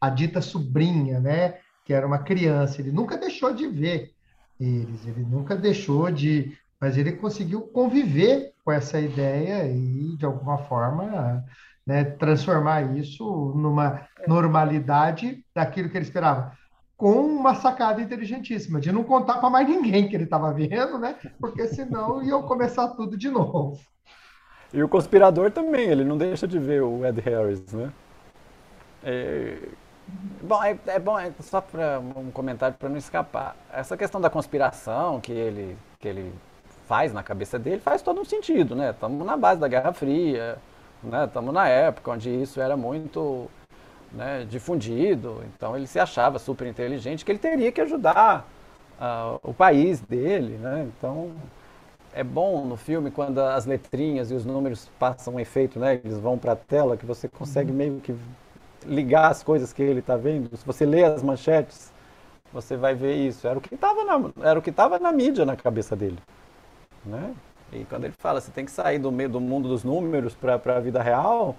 [0.00, 1.54] a dita sobrinha, né,
[1.84, 4.12] que era uma criança, ele nunca deixou de ver
[4.60, 10.58] eles, ele nunca deixou de, mas ele conseguiu conviver com essa ideia e, de alguma
[10.58, 11.44] forma,
[11.86, 16.52] né, transformar isso numa normalidade daquilo que ele esperava.
[16.96, 21.16] Com uma sacada inteligentíssima, de não contar para mais ninguém que ele estava vendo, né?
[21.40, 23.80] Porque senão ia começar tudo de novo.
[24.72, 27.92] E o conspirador também, ele não deixa de ver o Ed Harris, né?
[29.02, 29.58] É...
[30.42, 33.56] Bom, é, é bom, é só para um comentário para não escapar.
[33.72, 36.32] Essa questão da conspiração que ele, que ele
[36.86, 38.90] faz na cabeça dele faz todo um sentido, né?
[38.90, 40.58] Estamos na base da Guerra Fria,
[41.26, 41.60] Estamos né?
[41.60, 43.50] na época onde isso era muito
[44.12, 48.46] né, difundido, então ele se achava super inteligente, que ele teria que ajudar
[49.00, 50.58] uh, o país dele.
[50.58, 50.88] Né?
[50.96, 51.32] Então
[52.12, 56.00] é bom no filme quando as letrinhas e os números passam um efeito, né?
[56.04, 57.76] eles vão para a tela, que você consegue uhum.
[57.76, 58.14] meio que
[58.84, 60.54] ligar as coisas que ele está vendo.
[60.56, 61.92] Se você lê as manchetes,
[62.52, 63.46] você vai ver isso.
[63.46, 66.18] Era o que estava na, era o que estava na mídia na cabeça dele.
[67.04, 67.34] Né?
[67.72, 70.54] E quando ele fala, você tem que sair do meio do mundo dos números para
[70.54, 71.56] a vida real,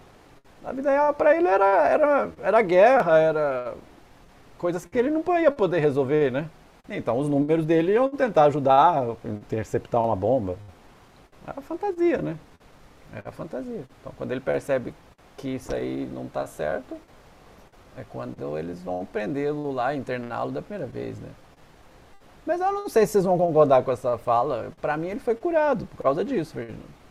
[0.63, 3.73] a vida real para ele era, era, era guerra, era
[4.57, 6.49] coisas que ele não ia poder resolver, né?
[6.89, 10.57] Então os números dele iam tentar ajudar interceptar uma bomba.
[11.45, 12.37] Era fantasia, né?
[13.13, 13.83] Era fantasia.
[13.99, 14.93] Então quando ele percebe
[15.35, 16.95] que isso aí não está certo,
[17.97, 21.29] é quando eles vão prendê-lo lá, interná-lo da primeira vez, né?
[22.45, 24.71] Mas eu não sei se vocês vão concordar com essa fala.
[24.81, 26.59] Para mim, ele foi curado por causa disso,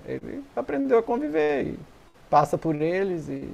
[0.05, 1.79] Ele aprendeu a conviver e
[2.29, 3.53] passa por eles e.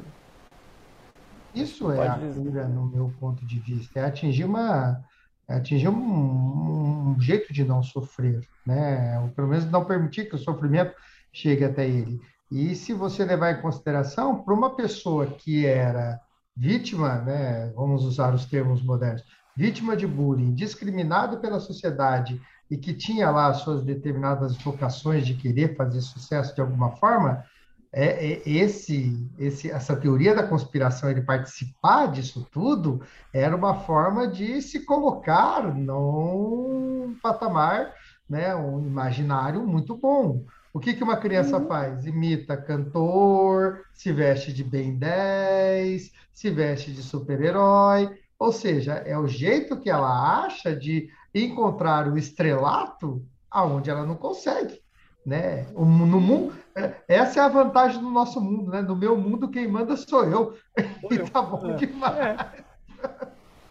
[1.55, 4.01] Isso é a cura, no meu ponto de vista.
[4.01, 5.03] É atingir uma.
[5.49, 9.19] É atingir um, um, jeito de não sofrer, né?
[9.21, 10.95] Ou pelo menos não permitir que o sofrimento
[11.33, 12.21] chegue até ele.
[12.51, 16.21] E se você levar em consideração, para uma pessoa que era
[16.57, 19.23] vítima, né, vamos usar os termos modernos,
[19.59, 22.41] vítima de bullying, discriminado pela sociedade
[22.71, 27.45] e que tinha lá suas determinadas vocações de querer fazer sucesso de alguma forma,
[27.93, 33.03] é, é, esse, esse, essa teoria da conspiração, ele participar disso tudo,
[33.35, 37.93] era uma forma de se colocar num patamar,
[38.31, 40.45] né, um imaginário muito bom.
[40.73, 41.67] O que, que uma criança uhum.
[41.67, 42.07] faz?
[42.07, 48.17] Imita cantor, se veste de Ben 10, se veste de super-herói.
[48.39, 54.15] Ou seja, é o jeito que ela acha de encontrar o estrelato aonde ela não
[54.15, 54.81] consegue.
[55.27, 55.67] Né?
[55.75, 58.81] No mundo, é, essa é a vantagem do nosso mundo, né?
[58.81, 60.57] No meu mundo, quem manda sou eu.
[61.01, 61.75] Sou e tá bom é.
[61.75, 62.17] demais.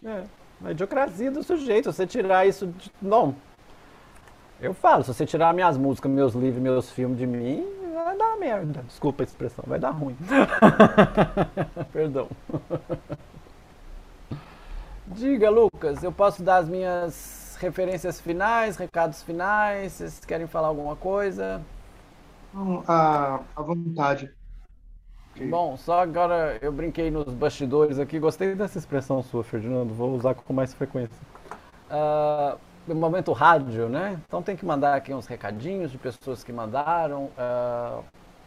[0.04, 0.08] É.
[0.08, 0.24] é.
[0.64, 2.92] A idiocrasia do sujeito, você tirar isso de.
[3.00, 3.34] Não.
[4.60, 7.64] Eu falo, se você tirar minhas músicas, meus livros, meus filmes de mim,
[7.94, 8.82] vai dar merda.
[8.86, 10.16] Desculpa a expressão, vai dar ruim.
[11.92, 12.28] Perdão.
[15.12, 19.92] Diga, Lucas, eu posso dar as minhas referências finais, recados finais?
[19.92, 21.62] Vocês querem falar alguma coisa?
[22.52, 24.30] Não, à, à vontade.
[25.48, 28.18] Bom, só agora eu brinquei nos bastidores aqui.
[28.18, 29.94] Gostei dessa expressão sua, Ferdinando.
[29.94, 31.16] Vou usar com mais frequência.
[31.90, 34.20] Uh, momento rádio, né?
[34.26, 37.30] Então tem que mandar aqui uns recadinhos de pessoas que mandaram.
[37.38, 38.04] Uh,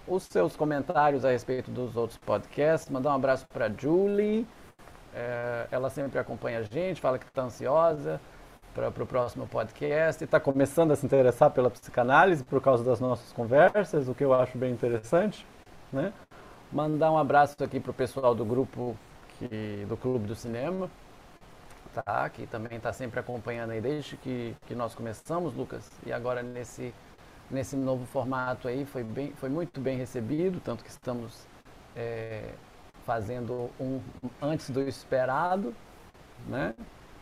[0.08, 2.90] os seus comentários a respeito dos outros podcasts.
[2.90, 4.46] Mandar um abraço para Julie.
[5.14, 8.20] É, ela sempre acompanha a gente, fala que está ansiosa
[8.74, 13.32] para o próximo podcast está começando a se interessar pela psicanálise por causa das nossas
[13.34, 15.46] conversas, o que eu acho bem interessante.
[15.92, 16.14] Né?
[16.72, 18.96] Mandar um abraço aqui para o pessoal do grupo
[19.38, 20.90] que, do Clube do Cinema,
[21.94, 22.30] tá?
[22.30, 26.94] que também está sempre acompanhando aí desde que, que nós começamos, Lucas, e agora nesse,
[27.50, 31.46] nesse novo formato aí foi, bem, foi muito bem recebido, tanto que estamos.
[31.94, 32.54] É,
[33.06, 34.00] fazendo um
[34.42, 35.74] antes do esperado,
[36.48, 36.74] né?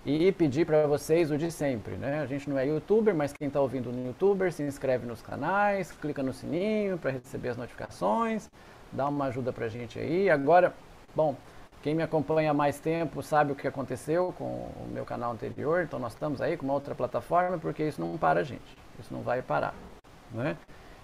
[0.06, 2.22] E pedir para vocês o de sempre, né?
[2.22, 5.92] A gente não é youtuber, mas quem está ouvindo no youtuber se inscreve nos canais,
[5.92, 8.50] clica no sininho para receber as notificações,
[8.92, 10.30] dá uma ajuda para a gente aí.
[10.30, 10.74] Agora,
[11.14, 11.36] bom,
[11.82, 15.84] quem me acompanha há mais tempo sabe o que aconteceu com o meu canal anterior,
[15.84, 19.14] então nós estamos aí com uma outra plataforma, porque isso não para a gente, isso
[19.14, 19.74] não vai parar,
[20.32, 20.58] né?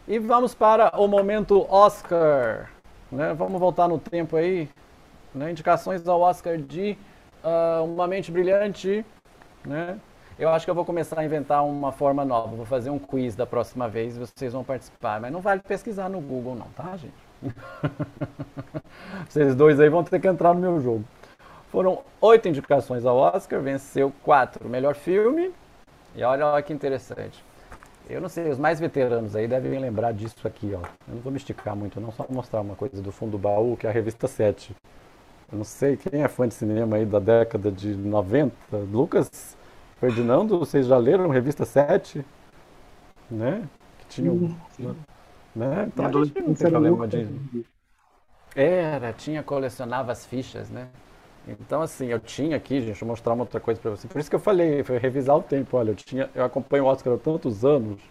[0.08, 2.75] E vamos para o momento Oscar.
[3.16, 3.34] Né?
[3.34, 4.70] Vamos voltar no tempo aí.
[5.34, 5.52] Né?
[5.52, 6.98] Indicações ao Oscar de
[7.44, 9.06] uh, Uma Mente Brilhante.
[9.66, 9.98] Né?
[10.38, 12.56] Eu acho que eu vou começar a inventar uma forma nova.
[12.56, 15.20] Vou fazer um quiz da próxima vez vocês vão participar.
[15.22, 17.14] Mas não vale pesquisar no Google, não, tá, gente?
[19.30, 21.04] Vocês dois aí vão ter que entrar no meu jogo.
[21.70, 24.68] Foram oito indicações ao Oscar, venceu quatro.
[24.68, 25.54] Melhor filme.
[26.16, 27.44] E olha, olha que interessante.
[28.08, 30.82] Eu não sei, os mais veteranos aí devem lembrar disso aqui, ó.
[31.08, 33.76] Eu não vou me esticar muito, não, só mostrar uma coisa do fundo do baú,
[33.76, 34.76] que é a revista 7.
[35.52, 38.54] Eu não sei quem é fã de cinema aí da década de 90.
[38.92, 39.58] Lucas,
[40.00, 42.24] Ferdinando, vocês já leram revista 7?
[43.30, 43.68] Né?
[44.00, 44.56] Que tinha um.
[45.56, 45.88] Né?
[45.88, 47.28] Então a gente não tem problema de.
[48.56, 50.90] Era, tinha, colecionava as fichas, né?
[51.48, 54.08] Então, assim, eu tinha aqui, gente, vou mostrar uma outra coisa para você.
[54.08, 55.78] Por isso que eu falei, foi revisar o tempo.
[55.78, 58.02] Olha, eu, tinha, eu acompanho o Oscar há tantos anos,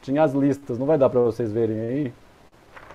[0.00, 2.14] tinha as listas, não vai dar para vocês verem aí.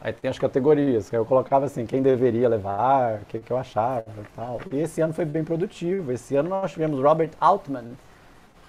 [0.02, 3.58] Aí tem as categorias, que eu colocava assim, quem deveria levar, o que, que eu
[3.58, 4.60] achava e tal.
[4.72, 6.12] E esse ano foi bem produtivo.
[6.12, 7.94] Esse ano nós tivemos Robert Altman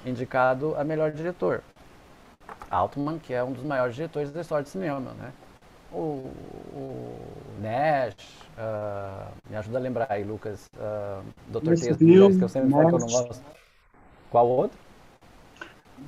[0.05, 1.63] indicado a melhor diretor.
[2.71, 5.33] Altman, que é um dos maiores diretores da história do cinema, né?
[5.97, 6.31] O,
[6.75, 7.17] o
[7.63, 10.71] Nash, Uh, me ajuda a lembrar aí, Lucas.
[10.75, 11.75] Uh, Dr.
[11.75, 13.43] Texto, que eu sempre falo que eu não gosto.
[14.31, 14.79] Qual outro?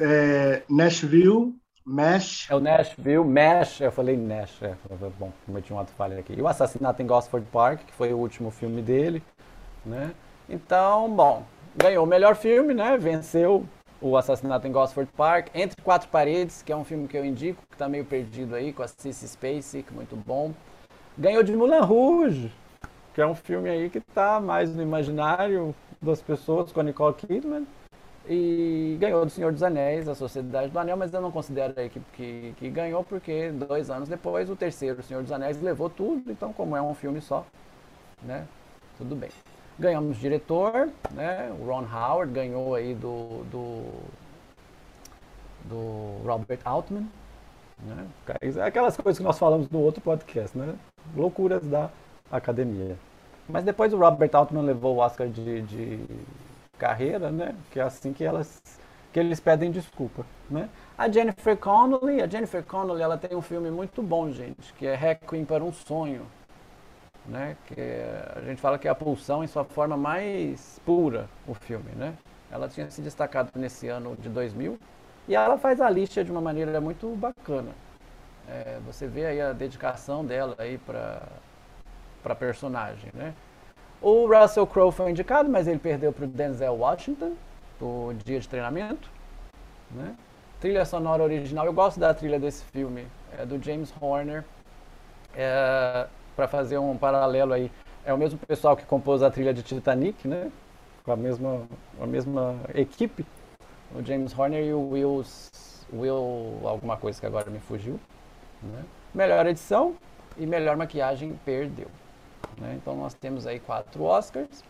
[0.00, 1.54] É, Nashville,
[1.86, 2.50] Mesh.
[2.50, 3.82] É o Nashville, Mesh.
[3.82, 4.62] Eu falei Nash.
[4.62, 4.74] É,
[5.18, 6.32] bom, cometi um ato falha aqui.
[6.32, 9.22] E o Assassinato em Gosford Park, que foi o último filme dele.
[9.84, 10.12] Né?
[10.48, 11.44] Então, bom,
[11.76, 12.96] ganhou o melhor filme, né?
[12.96, 13.66] Venceu
[14.00, 15.48] o Assassinato em Gosford Park.
[15.54, 18.72] Entre Quatro Paredes, que é um filme que eu indico, que está meio perdido aí,
[18.72, 20.52] com a Cissy Spacek, muito bom.
[21.16, 22.52] Ganhou de Moulin Rouge,
[23.14, 27.14] que é um filme aí que está mais no imaginário das pessoas, com a Nicole
[27.14, 27.66] Kidman.
[28.30, 31.88] E ganhou do Senhor dos Anéis, a Sociedade do Anel, mas eu não considero aí
[31.88, 35.88] que, que, que ganhou, porque dois anos depois o terceiro, o Senhor dos Anéis, levou
[35.88, 37.46] tudo, então como é um filme só,
[38.22, 38.46] né?
[38.98, 39.30] Tudo bem.
[39.78, 41.54] Ganhamos diretor, né?
[41.60, 43.84] O Ron Howard ganhou aí do, do
[45.68, 47.06] do Robert Altman.
[47.82, 48.06] Né?
[48.64, 50.74] Aquelas coisas que nós falamos no outro podcast, né?
[51.14, 51.90] Loucuras da
[52.30, 52.96] academia.
[53.48, 56.00] Mas depois o Robert Altman levou o Oscar de, de
[56.76, 57.54] carreira, né?
[57.70, 58.60] Que é assim que elas
[59.10, 60.68] que eles pedem desculpa, né?
[60.96, 64.94] A Jennifer Connelly, a Jennifer Connelly, ela tem um filme muito bom, gente, que é
[64.94, 66.26] Requiem para um sonho,
[67.28, 67.56] né?
[67.66, 68.02] Que
[68.36, 72.14] a gente fala que é a pulsão em sua forma mais pura, o filme, né?
[72.50, 74.78] Ela tinha se destacado nesse ano de 2000
[75.28, 77.70] e ela faz a lista de uma maneira muito bacana.
[78.48, 81.22] É, você vê aí a dedicação dela aí para
[82.22, 83.32] para personagem, né?
[84.00, 87.34] O Russell Crowe foi indicado, mas ele perdeu para o Denzel Washington,
[87.80, 89.10] o Dia de Treinamento,
[89.90, 90.14] né?
[90.60, 93.06] Trilha sonora original, eu gosto da trilha desse filme,
[93.38, 94.44] é do James Horner.
[95.34, 96.06] É,
[96.38, 97.68] para fazer um paralelo aí,
[98.04, 100.52] é o mesmo pessoal que compôs a trilha de Titanic, né?
[101.04, 101.62] Com a mesma,
[102.00, 103.26] a mesma equipe,
[103.92, 105.24] o James Horner e o Will,
[105.92, 107.98] Will alguma coisa que agora me fugiu.
[108.62, 108.84] Né?
[109.12, 109.96] Melhor edição
[110.36, 111.88] e melhor maquiagem perdeu.
[112.56, 112.78] Né?
[112.80, 114.62] Então nós temos aí quatro Oscars.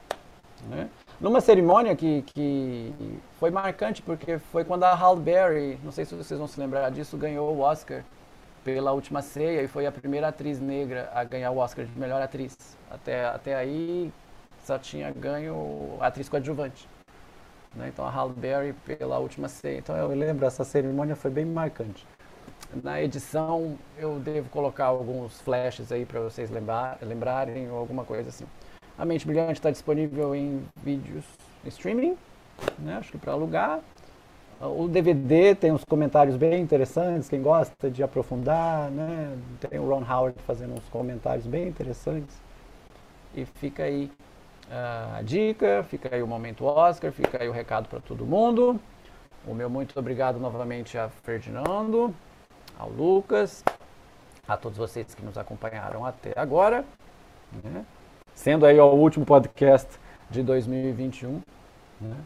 [0.71, 0.89] Né?
[1.21, 6.15] Numa cerimônia que, que foi marcante, porque foi quando a Halle Berry, não sei se
[6.15, 8.03] vocês vão se lembrar disso, ganhou o Oscar
[8.75, 12.21] pela Última Ceia e foi a primeira atriz negra a ganhar o Oscar de melhor
[12.21, 12.55] atriz.
[12.91, 14.13] Até, até aí
[14.63, 16.87] só tinha ganho atriz coadjuvante.
[17.75, 17.89] Né?
[17.89, 19.79] Então a Halle Berry pela Última Ceia.
[19.79, 22.07] Então eu lembro, essa cerimônia foi bem marcante.
[22.83, 28.29] Na edição eu devo colocar alguns flashes aí para vocês lembrar, lembrarem ou alguma coisa
[28.29, 28.45] assim.
[28.99, 31.25] A Mente Brilhante está disponível em vídeos
[31.65, 32.19] streaming,
[32.79, 32.99] né?
[32.99, 33.81] acho que para alugar.
[34.61, 39.37] O DVD tem uns comentários bem interessantes, quem gosta de aprofundar, né?
[39.61, 42.37] Tem o Ron Howard fazendo uns comentários bem interessantes.
[43.35, 44.11] E fica aí
[44.71, 48.81] a dica, fica aí o momento Oscar, fica aí o recado para todo mundo.
[49.47, 52.13] O meu muito obrigado novamente a Ferdinando,
[52.77, 53.63] ao Lucas,
[54.47, 56.85] a todos vocês que nos acompanharam até agora.
[57.63, 57.85] Né?
[58.39, 59.99] sendo aí o último podcast
[60.31, 61.43] de 2021,
[62.01, 62.17] né?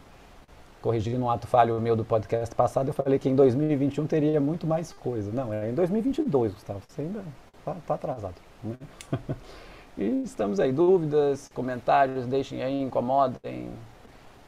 [0.82, 4.66] Corrigindo um ato falho meu do podcast passado, eu falei que em 2021 teria muito
[4.66, 5.30] mais coisa.
[5.32, 7.24] Não, é em 2022, Gustavo, você ainda
[7.56, 8.34] está tá atrasado.
[8.62, 8.76] Né?
[9.96, 13.70] e estamos aí, dúvidas, comentários, deixem aí, incomodem,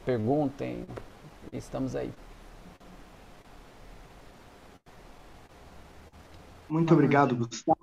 [0.05, 0.85] perguntem,
[1.53, 2.11] estamos aí.
[6.67, 7.79] Muito obrigado, Gustavo.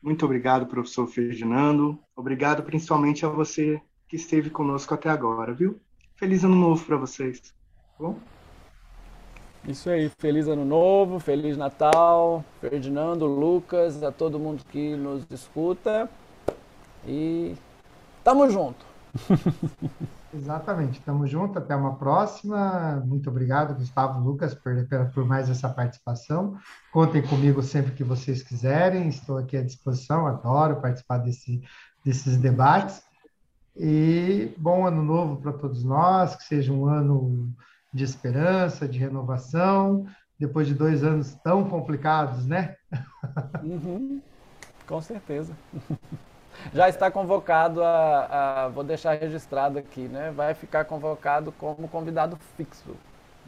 [0.00, 1.98] Muito obrigado, professor Ferdinando.
[2.14, 5.80] Obrigado principalmente a você que esteve conosco até agora, viu?
[6.14, 7.56] Feliz ano novo para vocês.
[7.98, 8.16] Bom?
[9.66, 16.08] Isso aí, feliz ano novo, feliz Natal, Ferdinando, Lucas, a todo mundo que nos escuta.
[17.06, 17.56] E
[18.22, 18.84] tamo junto.
[20.32, 23.02] Exatamente, tamo junto, até uma próxima.
[23.06, 24.72] Muito obrigado, Gustavo Lucas, por,
[25.14, 26.56] por mais essa participação.
[26.92, 31.62] Contem comigo sempre que vocês quiserem, estou aqui à disposição, adoro participar desse,
[32.04, 33.02] desses debates.
[33.74, 37.52] E bom ano novo para todos nós, que seja um ano
[37.96, 40.06] de esperança, de renovação,
[40.38, 42.76] depois de dois anos tão complicados, né?
[43.62, 44.20] Uhum,
[44.86, 45.52] com certeza.
[46.72, 50.30] já está convocado a, a, vou deixar registrado aqui, né?
[50.30, 52.94] Vai ficar convocado como convidado fixo.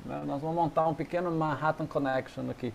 [0.05, 0.22] Né?
[0.26, 2.72] Nós vamos montar um pequeno Manhattan Connection aqui.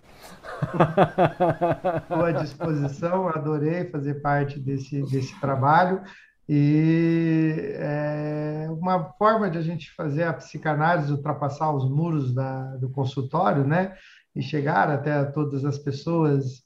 [2.04, 6.02] Estou à disposição, adorei fazer parte desse, desse trabalho.
[6.48, 12.90] E é uma forma de a gente fazer a psicanálise ultrapassar os muros da, do
[12.90, 13.96] consultório, né?
[14.36, 16.64] E chegar até todas as pessoas,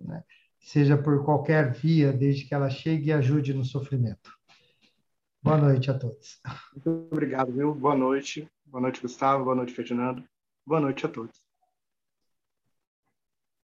[0.00, 0.22] né?
[0.60, 4.36] seja por qualquer via, desde que ela chegue e ajude no sofrimento.
[5.40, 6.40] Boa noite a todos.
[6.72, 7.72] Muito obrigado, viu?
[7.72, 8.48] Boa noite.
[8.64, 9.44] Boa noite, Gustavo.
[9.44, 10.24] Boa noite, Ferdinando.
[10.66, 11.45] Boa noite a todos.